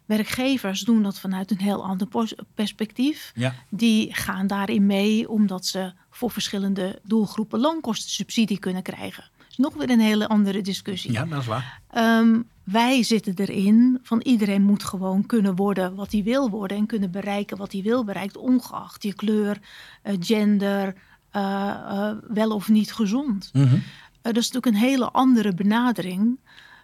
Werkgevers 0.05 0.81
doen 0.81 1.03
dat 1.03 1.19
vanuit 1.19 1.51
een 1.51 1.61
heel 1.61 1.83
ander 1.85 2.07
perspectief. 2.53 3.31
Ja. 3.35 3.53
Die 3.69 4.13
gaan 4.13 4.47
daarin 4.47 4.85
mee 4.85 5.29
omdat 5.29 5.65
ze 5.65 5.93
voor 6.09 6.31
verschillende 6.31 6.99
doelgroepen 7.03 7.59
loonkostensubsidie 7.59 8.59
kunnen 8.59 8.83
krijgen 8.83 9.31
nog 9.57 9.73
weer 9.73 9.89
een 9.89 9.99
hele 9.99 10.27
andere 10.27 10.61
discussie. 10.61 11.11
Ja, 11.11 11.25
dat 11.25 11.39
is 11.39 11.47
waar. 11.47 11.81
Um, 11.97 12.47
wij 12.63 13.03
zitten 13.03 13.33
erin 13.35 13.99
van 14.03 14.21
iedereen 14.21 14.63
moet 14.63 14.83
gewoon 14.83 15.25
kunnen 15.25 15.55
worden 15.55 15.95
wat 15.95 16.11
hij 16.11 16.23
wil 16.23 16.49
worden 16.49 16.77
en 16.77 16.85
kunnen 16.85 17.11
bereiken 17.11 17.57
wat 17.57 17.71
hij 17.71 17.81
wil 17.81 18.03
bereiken, 18.03 18.41
ongeacht 18.41 19.03
je 19.03 19.13
kleur, 19.13 19.59
uh, 20.03 20.13
gender, 20.19 20.95
uh, 21.35 21.41
uh, 21.41 22.11
wel 22.27 22.49
of 22.49 22.69
niet 22.69 22.93
gezond. 22.93 23.49
Mm 23.53 23.67
-hmm. 23.67 23.83
dat 24.21 24.37
is 24.37 24.51
natuurlijk 24.51 24.65
een 24.65 24.89
hele 24.89 25.11
andere 25.11 25.53
benadering. 25.53 26.39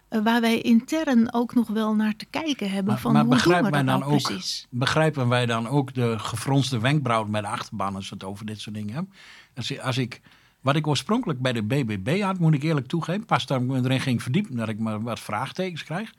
waar 0.08 0.40
wij 0.40 0.60
intern 0.60 1.32
ook 1.32 1.54
nog 1.54 1.68
wel 1.68 1.94
naar 1.94 2.16
te 2.16 2.26
kijken 2.30 2.70
hebben. 2.70 2.92
Maar, 2.92 3.00
van 3.00 3.12
maar 3.12 3.24
hoe 3.24 3.34
begrijpen, 3.34 3.70
wij 3.70 3.82
doen 3.82 3.86
we 3.86 3.86
dan 3.86 4.00
dat 4.00 4.08
nou 4.08 4.20
ook, 4.20 4.26
precies? 4.26 4.66
begrijpen 4.70 5.28
wij 5.28 5.46
dan 5.46 5.68
ook 5.68 5.94
de 5.94 6.18
gefronste 6.18 6.78
wenkbrauw 6.78 7.24
bij 7.24 7.40
de 7.40 7.46
achterban 7.46 7.94
als 7.94 8.08
we 8.08 8.14
het 8.14 8.24
over 8.24 8.46
dit 8.46 8.60
soort 8.60 8.74
dingen 8.74 8.94
hebben? 8.94 9.12
Als, 9.54 9.80
als 9.80 9.98
ik 9.98 10.20
wat 10.60 10.76
ik 10.76 10.86
oorspronkelijk 10.86 11.40
bij 11.40 11.52
de 11.52 11.62
BBB 11.62 12.20
had, 12.20 12.38
moet 12.38 12.54
ik 12.54 12.62
eerlijk 12.62 12.86
toegeven. 12.86 13.24
Pas 13.24 13.44
toen 13.44 13.62
ik 13.62 13.68
me 13.68 13.84
erin 13.84 14.00
ging 14.00 14.22
verdiepen, 14.22 14.56
dat 14.56 14.68
ik 14.68 14.78
maar 14.78 15.02
wat 15.02 15.20
vraagtekens 15.20 15.84
krijg. 15.84 16.14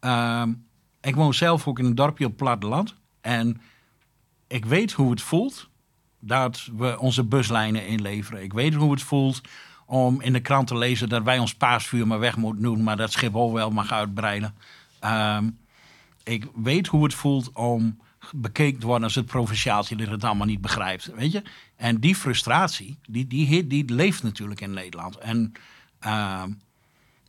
Uh, 0.00 0.42
ik 1.00 1.14
woon 1.14 1.34
zelf 1.34 1.66
ook 1.66 1.78
in 1.78 1.84
een 1.84 1.94
dorpje 1.94 2.26
op 2.26 2.36
platteland. 2.36 2.94
En 3.20 3.60
ik 4.46 4.64
weet 4.64 4.92
hoe 4.92 5.10
het 5.10 5.22
voelt 5.22 5.68
dat 6.18 6.68
we 6.76 6.98
onze 6.98 7.24
buslijnen 7.24 7.86
inleveren. 7.86 8.42
Ik 8.42 8.52
weet 8.52 8.74
hoe 8.74 8.90
het 8.90 9.02
voelt 9.02 9.40
om 9.86 10.20
in 10.20 10.32
de 10.32 10.40
krant 10.40 10.66
te 10.66 10.76
lezen 10.76 11.08
dat 11.08 11.22
wij 11.22 11.38
ons 11.38 11.54
paasvuur 11.54 12.06
maar 12.06 12.18
weg 12.18 12.36
moeten 12.36 12.62
doen, 12.62 12.82
maar 12.82 12.96
dat 12.96 13.12
Schiphol 13.12 13.52
wel 13.52 13.70
mag 13.70 13.92
uitbreiden. 13.92 14.54
Uh, 15.04 15.38
ik 16.22 16.46
weet 16.54 16.86
hoe 16.86 17.04
het 17.04 17.14
voelt 17.14 17.52
om 17.52 17.98
bekeken 18.34 18.80
worden 18.80 19.04
als 19.04 19.14
het 19.14 19.26
provinciaaltje 19.26 19.96
dat 19.96 20.08
het 20.08 20.24
allemaal 20.24 20.46
niet 20.46 20.60
begrijpt. 20.60 21.10
Weet 21.14 21.32
je? 21.32 21.42
En 21.76 22.00
die 22.00 22.14
frustratie, 22.14 22.98
die, 23.08 23.26
die, 23.26 23.66
die 23.66 23.92
leeft 23.92 24.22
natuurlijk 24.22 24.60
in 24.60 24.70
Nederland. 24.70 25.16
En 25.16 25.52
uh, 26.06 26.42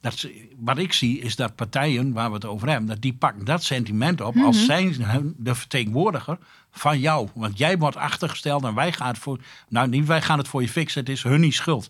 dat, 0.02 0.28
wat 0.58 0.78
ik 0.78 0.94
zie 0.94 1.20
is 1.20 1.36
dat 1.36 1.56
partijen 1.56 2.14
waar 2.14 2.30
we 2.30 2.36
het 2.36 2.46
over 2.46 2.70
hebben, 2.70 2.88
dat 2.88 3.02
die 3.02 3.14
pakken 3.14 3.46
dat 3.46 3.64
sentiment 3.64 4.22
op 4.22 4.36
als 4.36 4.66
zijn 4.66 5.36
de 5.38 5.56
vertegenwoordiger 5.56 6.38
van 6.72 7.00
jou. 7.00 7.30
Want 7.34 7.58
jij 7.58 7.78
wordt 7.78 7.98
achtergesteld 7.98 8.64
en 8.64 8.76
wij 8.76 8.92
gaan 8.92 9.08
het 9.08 9.18
voor. 9.18 9.40
Nou, 9.70 9.88
niet 9.88 10.06
wij 10.06 10.22
gaan 10.22 10.38
het 10.38 10.48
voor 10.48 10.62
je 10.62 10.70
fixen, 10.70 11.00
het 11.00 11.10
is 11.10 11.24
hun 11.24 11.54
schuld. 11.54 11.90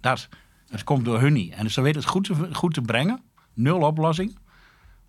Dat, 0.00 0.28
het 0.68 0.84
komt 0.84 1.04
door 1.04 1.20
hun. 1.20 1.52
En 1.52 1.70
ze 1.70 1.80
weten 1.80 2.00
het 2.00 2.10
goed 2.10 2.24
te, 2.24 2.48
goed 2.52 2.74
te 2.74 2.80
brengen. 2.80 3.20
Nul 3.54 3.80
oplossing. 3.80 4.38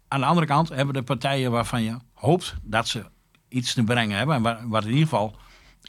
Aan 0.07 0.19
de 0.19 0.25
andere 0.25 0.45
kant 0.45 0.69
hebben 0.69 0.93
de 0.93 1.03
partijen 1.03 1.51
waarvan 1.51 1.83
je 1.83 1.97
hoopt 2.13 2.55
dat 2.61 2.87
ze 2.87 3.05
iets 3.49 3.73
te 3.73 3.83
brengen 3.83 4.17
hebben. 4.17 4.35
En 4.35 4.69
wat 4.69 4.83
in 4.83 4.89
ieder 4.89 5.03
geval 5.03 5.35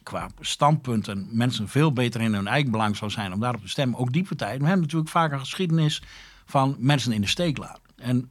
qua 0.03 0.29
standpunten 0.41 1.29
mensen 1.31 1.69
veel 1.69 1.93
beter 1.93 2.21
in 2.21 2.35
hun 2.35 2.47
eigen 2.47 2.71
belang 2.71 2.97
zou 2.97 3.11
zijn 3.11 3.33
om 3.33 3.41
daarop 3.41 3.61
te 3.61 3.69
stemmen. 3.69 3.99
Ook 3.99 4.13
die 4.13 4.25
partijen. 4.25 4.59
We 4.59 4.65
hebben 4.65 4.83
natuurlijk 4.83 5.11
vaak 5.11 5.33
een 5.33 5.39
geschiedenis 5.39 6.03
van 6.47 6.77
mensen 6.79 7.13
in 7.13 7.21
de 7.21 7.27
steek 7.27 7.59
laten. 7.59 7.83
En 7.97 8.31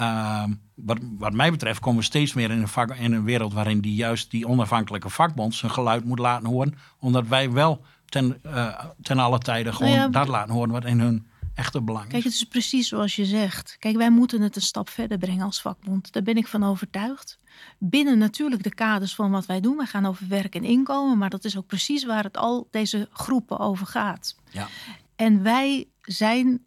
uh, 0.00 0.44
wat, 0.74 0.98
wat 1.18 1.32
mij 1.32 1.50
betreft 1.50 1.80
komen 1.80 1.98
we 1.98 2.04
steeds 2.04 2.34
meer 2.34 2.50
in 2.50 2.60
een, 2.60 2.68
vak, 2.68 2.94
in 2.94 3.12
een 3.12 3.24
wereld 3.24 3.52
waarin 3.52 3.80
die 3.80 3.94
juist 3.94 4.30
die 4.30 4.48
onafhankelijke 4.48 5.10
vakbond 5.10 5.54
zijn 5.54 5.72
geluid 5.72 6.04
moet 6.04 6.18
laten 6.18 6.48
horen. 6.48 6.74
Omdat 6.98 7.26
wij 7.26 7.50
wel 7.50 7.84
ten, 8.06 8.40
uh, 8.46 8.84
ten 9.02 9.18
alle 9.18 9.38
tijden 9.38 9.74
gewoon 9.74 9.92
Nou 9.92 10.02
ja, 10.02 10.08
dat 10.08 10.28
laten 10.28 10.54
horen 10.54 10.70
wat 10.70 10.84
in 10.84 11.00
hun 11.00 11.26
echte 11.54 11.82
belang 11.82 12.04
is. 12.04 12.10
Kijk, 12.10 12.24
het 12.24 12.32
is 12.32 12.44
precies 12.44 12.88
zoals 12.88 13.16
je 13.16 13.24
zegt. 13.24 13.76
Kijk, 13.78 13.96
wij 13.96 14.10
moeten 14.10 14.40
het 14.40 14.56
een 14.56 14.62
stap 14.62 14.88
verder 14.88 15.18
brengen 15.18 15.44
als 15.44 15.60
vakbond. 15.60 16.12
Daar 16.12 16.22
ben 16.22 16.36
ik 16.36 16.46
van 16.46 16.64
overtuigd. 16.64 17.38
Binnen 17.78 18.18
natuurlijk 18.18 18.62
de 18.62 18.74
kaders 18.74 19.14
van 19.14 19.30
wat 19.30 19.46
wij 19.46 19.60
doen. 19.60 19.76
Wij 19.76 19.86
gaan 19.86 20.06
over 20.06 20.28
werk 20.28 20.54
en 20.54 20.64
inkomen. 20.64 21.18
Maar 21.18 21.30
dat 21.30 21.44
is 21.44 21.56
ook 21.56 21.66
precies 21.66 22.04
waar 22.04 22.24
het 22.24 22.36
al 22.36 22.68
deze 22.70 23.08
groepen 23.12 23.58
over 23.58 23.86
gaat. 23.86 24.36
Ja. 24.50 24.68
En 25.16 25.42
wij 25.42 25.88
zijn, 26.00 26.64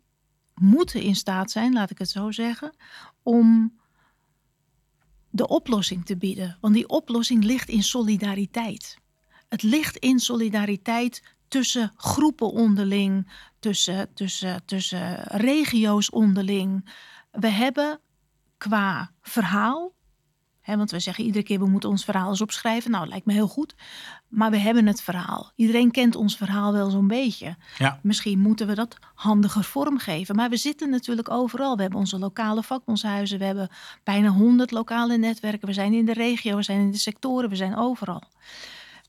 moeten 0.54 1.02
in 1.02 1.16
staat 1.16 1.52
zijn, 1.52 1.74
laat 1.74 1.90
ik 1.90 1.98
het 1.98 2.10
zo 2.10 2.32
zeggen, 2.32 2.76
om 3.24 3.78
de 5.30 5.48
oplossing 5.48 6.06
te 6.06 6.18
bieden. 6.18 6.58
Want 6.62 6.74
die 6.74 6.88
oplossing 6.88 7.44
ligt 7.44 7.70
in 7.70 7.84
solidariteit. 7.84 8.98
Het 9.50 9.64
ligt 9.64 9.98
in 9.98 10.20
solidariteit 10.20 11.33
tussen 11.54 11.92
groepen 11.96 12.52
onderling, 12.52 13.28
tussen, 13.60 14.14
tussen, 14.14 14.66
tussen 14.66 15.24
regio's 15.24 16.10
onderling. 16.10 16.90
We 17.32 17.48
hebben 17.48 18.00
qua 18.58 19.12
verhaal, 19.22 19.94
hè, 20.62 20.78
want 20.78 20.92
we 20.92 21.00
zeggen 21.00 21.24
iedere 21.24 21.44
keer 21.44 21.60
we 21.60 21.68
moeten 21.68 21.90
ons 21.90 22.04
verhaal 22.04 22.30
eens 22.30 22.42
opschrijven. 22.42 22.92
Nou, 22.92 23.08
lijkt 23.08 23.26
me 23.26 23.34
heel 23.34 23.48
goed. 23.48 23.76
Maar 24.28 24.52
we 24.52 24.58
hebben 24.58 24.86
het 24.86 25.02
verhaal. 25.02 25.52
Iedereen 25.56 25.92
kent 25.92 26.16
ons 26.16 26.38
verhaal 26.38 26.74
wel 26.74 26.90
zo'n 26.90 27.08
beetje. 27.08 27.56
Ja. 27.78 28.00
Misschien 28.04 28.40
moeten 28.40 28.68
we 28.68 28.76
dat 28.76 28.98
handiger 29.14 29.64
vormgeven. 29.64 30.36
Maar 30.36 30.50
we 30.50 30.58
zitten 30.58 30.90
natuurlijk 30.90 31.32
overal. 31.32 31.76
We 31.76 31.82
hebben 31.82 32.00
onze 32.00 32.20
lokale 32.20 32.64
vakbondshuizen. 32.64 33.40
We 33.40 33.46
hebben 33.46 33.70
bijna 34.04 34.30
100 34.30 34.72
lokale 34.72 35.18
netwerken. 35.18 35.68
We 35.68 35.74
zijn 35.74 35.94
in 35.94 36.06
de 36.06 36.14
regio, 36.14 36.56
we 36.56 36.64
zijn 36.64 36.80
in 36.80 36.92
de 36.92 36.98
sectoren, 36.98 37.50
we 37.50 37.56
zijn 37.56 37.78
overal. 37.78 38.24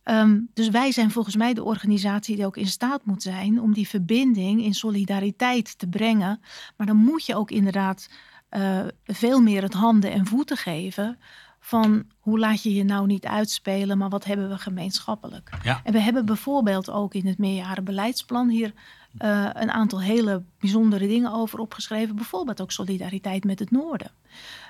Um, 0.04 0.48
dus 0.54 0.68
wij 0.68 0.92
zijn 0.92 1.10
volgens 1.10 1.36
mij 1.36 1.54
de 1.54 1.64
organisatie 1.64 2.36
die 2.36 2.46
ook 2.46 2.56
in 2.56 2.66
staat 2.66 3.04
moet 3.04 3.22
zijn 3.22 3.60
om 3.60 3.72
die 3.72 3.88
verbinding 3.88 4.62
in 4.62 4.74
solidariteit 4.74 5.78
te 5.78 5.86
brengen. 5.86 6.40
Maar 6.76 6.86
dan 6.86 6.96
moet 6.96 7.26
je 7.26 7.36
ook 7.36 7.50
inderdaad 7.50 8.08
uh, 8.50 8.80
veel 9.04 9.40
meer 9.40 9.62
het 9.62 9.72
handen 9.72 10.12
en 10.12 10.26
voeten 10.26 10.56
geven 10.56 11.18
van 11.60 12.04
hoe 12.18 12.38
laat 12.38 12.62
je 12.62 12.74
je 12.74 12.84
nou 12.84 13.06
niet 13.06 13.26
uitspelen, 13.26 13.98
maar 13.98 14.08
wat 14.08 14.24
hebben 14.24 14.48
we 14.48 14.58
gemeenschappelijk. 14.58 15.50
Ja. 15.62 15.80
En 15.84 15.92
we 15.92 16.00
hebben 16.00 16.26
bijvoorbeeld 16.26 16.90
ook 16.90 17.14
in 17.14 17.26
het 17.26 17.38
meerjarenbeleidsplan 17.38 18.48
hier 18.48 18.72
uh, 19.18 19.48
een 19.52 19.70
aantal 19.70 20.00
hele 20.00 20.42
bijzondere 20.58 21.06
dingen 21.06 21.32
over 21.32 21.58
opgeschreven. 21.58 22.16
Bijvoorbeeld 22.16 22.60
ook 22.60 22.72
solidariteit 22.72 23.44
met 23.44 23.58
het 23.58 23.70
noorden. 23.70 24.10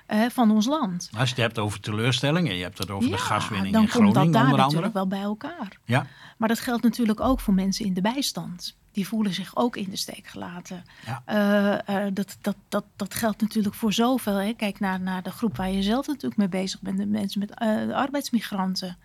Uh, 0.09 0.25
van 0.31 0.51
ons 0.51 0.67
land. 0.67 1.11
Als 1.19 1.29
je 1.29 1.35
het 1.35 1.45
hebt 1.45 1.59
over 1.59 1.81
teleurstellingen, 1.81 2.57
je 2.57 2.62
hebt 2.62 2.79
het 2.79 2.90
over 2.90 3.09
ja, 3.09 3.17
de 3.17 3.23
gaswinning 3.23 3.77
in 3.77 3.88
Groningen 3.88 4.14
komt 4.14 4.33
dat 4.33 4.33
daar 4.33 4.43
onder 4.43 4.59
natuurlijk 4.59 4.87
andere. 4.87 4.93
wel 4.93 5.07
bij 5.07 5.21
elkaar. 5.21 5.79
Ja, 5.85 6.07
Maar 6.37 6.49
dat 6.49 6.61
geldt 6.61 6.83
natuurlijk 6.83 7.21
ook 7.21 7.40
voor 7.40 7.55
mensen 7.55 7.85
in 7.85 7.95
de 7.95 8.01
bijstand. 8.01 8.77
Die 8.93 9.09
voelen 9.09 9.35
zich 9.35 9.57
ook 9.57 9.77
in 9.77 9.90
de 9.90 9.97
steek 9.97 10.27
gelaten. 10.27 10.85
Ja. 11.07 11.83
Uh, 11.88 12.05
uh, 12.07 12.11
dat, 12.12 12.37
dat, 12.40 12.57
dat, 12.69 12.85
dat 12.97 13.14
geldt 13.14 13.40
natuurlijk 13.40 13.75
voor 13.75 13.93
zoveel. 13.93 14.35
Hè. 14.35 14.53
Kijk 14.53 14.81
naar, 14.81 15.01
naar 15.01 15.23
de 15.23 15.31
groep 15.31 15.57
waar 15.57 15.71
je 15.71 15.83
zelf 15.83 16.07
natuurlijk 16.07 16.37
mee 16.37 16.49
bezig 16.49 16.81
bent. 16.81 16.99
De 16.99 17.07
mensen 17.07 17.40
met 17.40 17.49
de 17.49 17.95
arbeidsmigranten. 17.95 18.99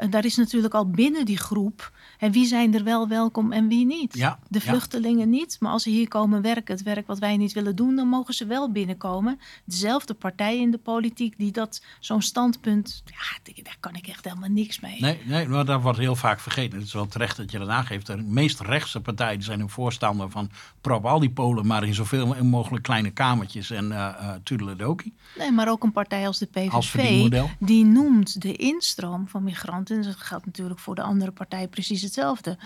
Uh, 0.00 0.10
daar 0.10 0.24
is 0.24 0.36
natuurlijk 0.36 0.74
al 0.74 0.90
binnen 0.90 1.24
die 1.24 1.38
groep. 1.38 1.92
En 2.18 2.32
wie 2.32 2.46
zijn 2.46 2.74
er 2.74 2.84
wel 2.84 3.08
welkom 3.08 3.52
en 3.52 3.68
wie 3.68 3.86
niet? 3.86 4.14
Ja, 4.16 4.38
de 4.48 4.60
vluchtelingen 4.60 5.30
niet. 5.30 5.56
Maar 5.60 5.72
als 5.72 5.82
ze 5.82 5.90
hier 5.90 6.08
komen 6.08 6.42
werken, 6.42 6.74
het 6.74 6.82
werk 6.82 7.06
wat 7.06 7.18
wij 7.18 7.36
niet 7.36 7.52
willen 7.52 7.76
doen, 7.76 7.96
dan 7.96 8.08
mogen 8.08 8.34
ze 8.34 8.46
wel 8.46 8.72
binnenkomen. 8.72 9.40
Dezelfde 9.64 10.14
partij 10.14 10.58
in 10.58 10.70
de 10.70 10.78
politiek 10.78 11.38
die 11.38 11.52
dat 11.52 11.82
zo'n 12.00 12.22
standpunt. 12.22 13.02
Ja, 13.04 13.52
daar 13.62 13.76
kan 13.80 13.94
ik 13.94 14.06
echt 14.06 14.24
helemaal 14.24 14.48
niks 14.48 14.80
mee. 14.80 15.00
Nee, 15.00 15.20
nee 15.24 15.48
maar 15.48 15.64
dat 15.64 15.82
wordt 15.82 15.98
heel 15.98 16.16
vaak 16.16 16.40
vergeten. 16.40 16.78
Het 16.78 16.86
is 16.86 16.92
wel 16.92 17.06
terecht 17.06 17.36
dat 17.36 17.50
je 17.50 17.58
dat 17.58 17.68
aangeeft. 17.68 18.06
De 18.06 18.16
meest 18.16 18.60
rechtse 18.60 19.00
partijen 19.00 19.42
zijn 19.42 19.60
een 19.60 19.68
voorstander 19.68 20.30
van 20.30 20.50
prop 20.80 21.04
al 21.04 21.20
die 21.20 21.30
Polen 21.30 21.66
maar 21.66 21.84
in 21.84 21.94
zoveel 21.94 22.44
mogelijk 22.44 22.82
kleine 22.82 23.10
kamertjes 23.10 23.70
en 23.70 23.84
uh, 23.90 24.38
uh 24.48 24.94
Nee, 25.38 25.52
maar 25.52 25.68
ook 25.68 25.82
een 25.82 25.92
partij 25.92 26.26
als 26.26 26.38
de 26.38 26.46
PVV, 26.46 27.30
die 27.58 27.84
noemt 27.84 28.42
de 28.42 28.52
instroom 28.52 29.28
van 29.28 29.42
migranten, 29.42 29.83
en 29.90 30.02
dat 30.02 30.16
geldt 30.16 30.46
natuurlijk 30.46 30.80
voor 30.80 30.94
de 30.94 31.02
andere 31.02 31.30
partij 31.30 31.68
precies 31.68 32.02
hetzelfde, 32.02 32.58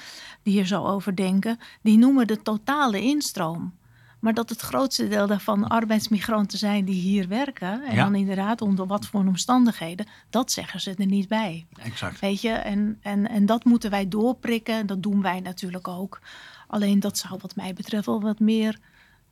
die 0.42 0.52
hier 0.52 0.66
zo 0.66 0.84
over 0.84 1.16
denken, 1.16 1.58
die 1.82 1.98
noemen 1.98 2.26
de 2.26 2.42
totale 2.42 3.00
instroom. 3.00 3.76
Maar 4.18 4.34
dat 4.34 4.48
het 4.48 4.60
grootste 4.60 5.08
deel 5.08 5.26
daarvan 5.26 5.68
arbeidsmigranten 5.68 6.58
zijn 6.58 6.84
die 6.84 7.00
hier 7.00 7.28
werken. 7.28 7.82
En 7.84 7.96
dan 7.96 8.14
inderdaad 8.14 8.60
onder 8.60 8.86
wat 8.86 9.06
voor 9.06 9.20
omstandigheden. 9.20 10.06
Dat 10.30 10.52
zeggen 10.52 10.80
ze 10.80 10.94
er 10.94 11.06
niet 11.06 11.28
bij. 11.28 11.66
Exact. 11.82 12.20
Weet 12.20 12.40
je, 12.40 12.50
en, 12.50 12.98
en, 13.02 13.28
en 13.28 13.46
dat 13.46 13.64
moeten 13.64 13.90
wij 13.90 14.08
doorprikken. 14.08 14.74
En 14.74 14.86
dat 14.86 15.02
doen 15.02 15.22
wij 15.22 15.40
natuurlijk 15.40 15.88
ook. 15.88 16.20
Alleen 16.66 17.00
dat 17.00 17.18
zou 17.18 17.38
wat 17.42 17.56
mij 17.56 17.72
betreft 17.72 18.06
wel 18.06 18.20
wat 18.20 18.38
meer 18.38 18.78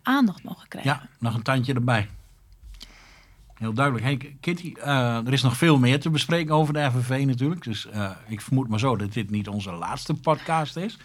aandacht 0.02 0.42
mogen 0.42 0.68
krijgen. 0.68 0.92
Ja, 0.92 1.08
nog 1.18 1.34
een 1.34 1.42
tandje 1.42 1.74
erbij. 1.74 2.08
Heel 3.58 3.72
duidelijk. 3.72 4.04
Hey, 4.04 4.36
Kitty, 4.40 4.74
uh, 4.78 5.26
er 5.26 5.32
is 5.32 5.42
nog 5.42 5.56
veel 5.56 5.78
meer 5.78 6.00
te 6.00 6.10
bespreken 6.10 6.54
over 6.54 6.74
de 6.74 6.90
FNV 6.90 7.24
natuurlijk. 7.26 7.64
Dus 7.64 7.86
uh, 7.94 8.10
ik 8.26 8.40
vermoed 8.40 8.68
maar 8.68 8.78
zo 8.78 8.96
dat 8.96 9.12
dit 9.12 9.30
niet 9.30 9.48
onze 9.48 9.72
laatste 9.72 10.14
podcast 10.14 10.76
is. 10.76 10.94
Uh, 10.94 10.98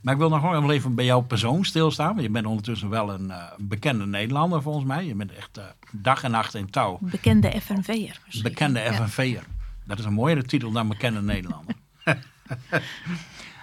maar 0.00 0.14
ik 0.14 0.16
wil 0.16 0.28
nog 0.28 0.42
wel 0.42 0.70
even 0.70 0.94
bij 0.94 1.04
jouw 1.04 1.20
persoon 1.20 1.64
stilstaan. 1.64 2.08
Want 2.08 2.20
je 2.20 2.30
bent 2.30 2.46
ondertussen 2.46 2.88
wel 2.88 3.12
een 3.12 3.26
uh, 3.28 3.44
bekende 3.58 4.06
Nederlander 4.06 4.62
volgens 4.62 4.84
mij. 4.84 5.04
Je 5.04 5.14
bent 5.14 5.32
echt 5.32 5.60
dag 5.92 6.22
en 6.22 6.30
nacht 6.30 6.54
in 6.54 6.70
touw. 6.70 6.98
Bekende 7.00 7.60
FNV'er. 7.60 8.20
Bekende 8.42 8.80
ja. 8.80 8.92
FNV'er. 8.92 9.44
Dat 9.84 9.98
is 9.98 10.04
een 10.04 10.12
mooiere 10.12 10.42
titel 10.42 10.72
dan 10.72 10.88
bekende 10.88 11.22
Nederlander. 11.22 11.74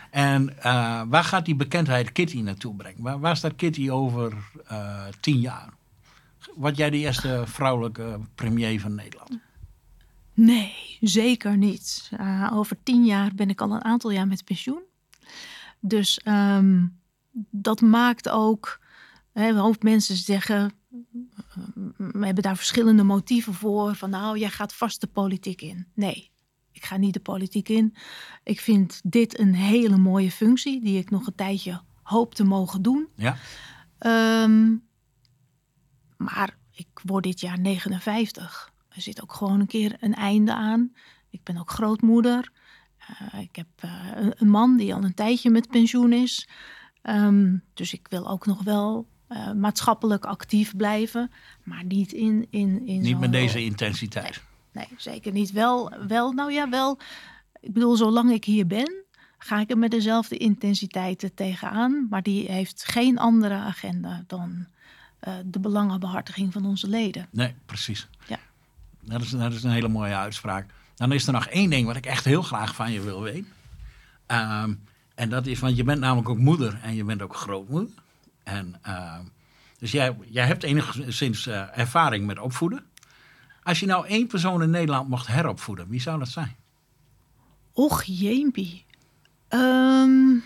en 0.10 0.56
waar 1.10 1.24
gaat 1.24 1.46
die 1.46 1.56
bekendheid 1.56 2.12
Kitty 2.12 2.42
naartoe 2.42 2.76
brengen? 2.76 3.02
Waar, 3.02 3.20
waar 3.20 3.38
staat 3.38 3.56
Kitty 3.56 3.90
over 3.90 4.34
tien 5.20 5.40
jaar? 5.40 5.70
Wat 6.56 6.78
jij 6.78 6.90
de 6.90 6.98
eerste 6.98 7.44
vrouwelijke 7.46 8.20
premier 8.36 8.80
van 8.80 8.96
Nederland? 8.96 9.40
Nee, 10.34 10.98
zeker 11.02 11.58
niet. 11.58 12.12
Uh, 12.20 12.52
over 12.54 12.78
tien 12.84 13.06
jaar 13.06 13.32
ben 13.36 13.50
ik 13.50 13.62
al 13.62 13.72
een 13.72 13.84
aantal 13.84 14.12
jaar 14.12 14.28
met 14.28 14.44
pensioen. 14.44 14.82
Dus 15.80 16.22
um, 16.26 17.00
dat 17.50 17.82
maakt 17.82 18.30
ook. 18.30 18.80
Hè, 19.32 19.48
een 19.50 19.56
hoop 19.56 19.84
mensen 19.84 20.16
zeggen. 20.16 20.72
We 21.98 22.26
hebben 22.26 22.44
daar 22.44 22.58
verschillende 22.58 23.04
motieven 23.04 23.54
voor. 23.54 23.96
Van 23.96 24.10
nou, 24.10 24.40
jij 24.40 24.50
gaat 24.50 24.74
vast 24.74 25.02
de 25.02 25.08
politiek 25.08 25.62
in. 25.62 25.88
Nee, 25.94 26.32
ik 26.72 26.86
ga 26.86 26.98
niet 26.98 27.14
de 27.14 27.20
politiek 27.20 27.70
in. 27.70 27.96
Ik 28.44 28.60
vind 28.60 29.02
dit 29.04 29.40
een 29.40 29.56
hele 29.56 29.98
mooie 29.98 30.32
functie. 30.32 30.84
Die 30.84 31.00
ik 31.00 31.10
nog 31.10 31.28
een 31.28 31.36
tijdje 31.36 31.82
hoop 32.04 32.36
te 32.36 32.44
mogen 32.44 32.82
doen. 32.82 33.08
Ja. 33.16 33.38
Um, 34.44 34.84
maar 36.24 36.58
ik 36.72 36.88
word 37.04 37.24
dit 37.24 37.40
jaar 37.40 37.60
59. 37.60 38.72
Er 38.90 39.02
zit 39.02 39.22
ook 39.22 39.34
gewoon 39.34 39.60
een 39.60 39.68
keer 39.68 39.98
een 40.00 40.16
einde 40.16 40.54
aan. 40.54 40.94
Ik 41.30 41.44
ben 41.44 41.58
ook 41.58 41.70
grootmoeder. 41.70 42.52
Uh, 43.34 43.42
ik 43.42 43.56
heb 43.56 43.68
uh, 43.86 43.92
een 44.16 44.50
man 44.50 44.78
die 44.78 44.94
al 44.94 45.04
een 45.04 45.14
tijdje 45.14 45.50
met 45.50 45.70
pensioen 45.70 46.14
is. 46.14 46.48
Um, 47.04 47.64
dus 47.74 47.94
ik 47.94 48.08
wil 48.10 48.30
ook 48.30 48.46
nog 48.46 48.64
wel 48.64 49.08
uh, 49.30 49.52
maatschappelijk 49.52 50.26
actief 50.26 50.76
blijven. 50.76 51.32
Maar 51.64 51.84
niet 51.84 52.12
in. 52.12 52.48
in, 52.50 52.88
in 52.88 53.02
niet 53.02 53.20
met 53.20 53.32
deze 53.32 53.64
intensiteit. 53.64 54.44
Nee, 54.72 54.86
nee, 54.90 54.98
zeker 55.00 55.32
niet. 55.32 55.52
Wel, 55.52 55.92
wel, 56.08 56.32
nou 56.32 56.52
ja, 56.52 56.70
wel. 56.70 57.00
Ik 57.60 57.74
bedoel, 57.74 57.96
zolang 57.96 58.32
ik 58.32 58.46
hier 58.46 58.68
ben, 58.68 59.04
ga 59.38 59.60
ik 59.60 59.70
er 59.70 59.78
met 59.78 59.92
dezelfde 59.92 60.38
intensiteit 60.38 61.32
tegenaan. 61.36 62.08
Maar 62.10 62.24
die 62.24 62.52
heeft 62.52 62.84
geen 62.86 63.18
andere 63.18 63.54
agenda 63.54 64.24
dan 64.28 64.68
uh, 65.28 65.34
de 65.46 65.60
belangenbehartiging 65.60 66.54
van 66.54 66.66
onze 66.66 66.88
leden. 66.88 67.28
Nee, 67.32 67.56
precies. 67.66 68.08
Ja. 68.28 68.40
Dat 69.00 69.22
is, 69.22 69.30
dat 69.30 69.54
is 69.54 69.64
een 69.64 69.72
hele 69.72 69.88
mooie 69.88 70.16
uitspraak. 70.16 70.70
Dan 70.96 71.12
is 71.12 71.28
er 71.28 71.34
nog 71.34 71.46
één 71.46 71.70
ding 71.70 71.88
wat 71.88 71.96
ik 71.96 72.06
echt 72.06 72.26
heel 72.26 72.42
graag 72.42 72.76
van 72.76 72.92
je 72.92 73.02
wil 73.02 73.22
weten. 73.22 73.52
Um, 74.28 74.84
en 75.16 75.30
dat 75.30 75.46
is, 75.46 75.60
want 75.60 75.76
je 75.76 75.84
bent 75.84 76.00
namelijk 76.00 76.30
ook 76.30 76.38
moeder 76.38 76.80
en 76.82 76.96
je 76.96 77.04
bent 77.04 77.22
ook 77.22 77.36
grootmoeder. 77.36 77.94
En, 78.44 78.76
uh, 78.88 79.20
dus 79.80 79.92
jij, 79.92 80.18
jij 80.30 80.46
hebt 80.46 80.64
enigszins 80.64 81.48
uh, 81.48 81.78
ervaring 81.78 82.26
met 82.26 82.40
opvoeden. 82.40 82.84
Als 83.64 83.80
je 83.80 83.86
nou 83.86 84.08
één 84.08 84.28
persoon 84.28 84.62
in 84.62 84.70
Nederland 84.70 85.10
mocht 85.10 85.28
heropvoeden, 85.28 85.90
wie 85.90 86.02
zou 86.02 86.20
dat 86.20 86.30
zijn? 86.30 86.56
Och, 87.74 88.04
jeempie. 88.04 88.86
Um, 89.50 90.44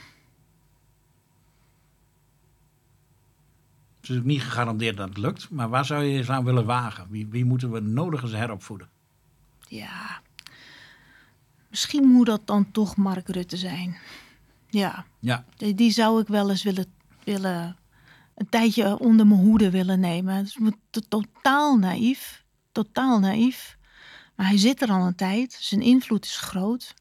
is 4.10 4.22
niet 4.24 4.42
gegarandeerd 4.42 4.98
dat 4.98 5.10
het 5.10 5.18
lukt. 5.18 5.50
Maar 5.50 5.70
waar 5.70 5.86
zou 5.86 6.04
je 6.04 6.18
eens 6.18 6.30
aan 6.30 6.44
willen 6.44 6.66
wagen? 6.66 7.08
Wie, 7.10 7.28
wie 7.28 7.46
moeten 7.46 7.72
we 7.72 7.80
nodig 7.80 8.24
eens 8.24 8.32
heropvoeden? 8.32 8.90
Ja, 9.68 10.22
misschien 11.70 12.08
moet 12.08 12.26
dat 12.26 12.48
dan 12.48 12.72
toch 12.72 12.96
Mark 12.96 13.28
Rutte 13.28 13.58
zijn. 13.58 13.98
Ja, 14.70 15.06
ja. 15.20 15.46
Die, 15.56 15.74
die 15.74 15.92
zou 15.92 16.22
ik 16.22 16.28
wel 16.28 16.50
eens 16.50 16.64
willen, 16.64 16.86
willen 17.24 17.78
een 18.36 18.50
tijdje 18.50 19.00
onder 19.00 19.28
mijn 19.28 19.40
hoede 19.40 19.70
willen 19.70 20.00
nemen. 20.00 20.36
Het 20.36 20.58
is 20.92 21.06
totaal 21.10 21.78
naïef. 21.78 22.46
Totaal 22.72 23.20
naïef. 23.20 23.78
Maar 24.36 24.48
hij 24.48 24.58
zit 24.58 24.82
er 24.82 24.90
al 24.90 25.06
een 25.06 25.16
tijd. 25.16 25.58
Zijn 25.60 25.82
invloed 25.82 26.26
is 26.26 26.38
groot. 26.38 26.94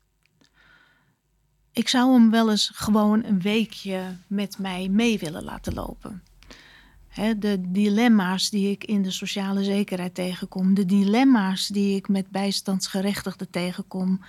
Ik 1.72 1.88
zou 1.88 2.12
hem 2.12 2.30
wel 2.30 2.50
eens 2.50 2.70
gewoon 2.74 3.24
een 3.24 3.40
weekje 3.40 4.16
met 4.26 4.58
mij 4.58 4.88
mee 4.88 5.18
willen 5.18 5.44
laten 5.44 5.74
lopen 5.74 6.22
de 7.16 7.58
dilemma's 7.60 8.50
die 8.50 8.70
ik 8.70 8.84
in 8.84 9.02
de 9.02 9.10
sociale 9.10 9.64
zekerheid 9.64 10.14
tegenkom, 10.14 10.74
de 10.74 10.84
dilemma's 10.84 11.68
die 11.68 11.96
ik 11.96 12.08
met 12.08 12.30
bijstandsgerechtigden 12.30 13.50
tegenkom. 13.50 14.20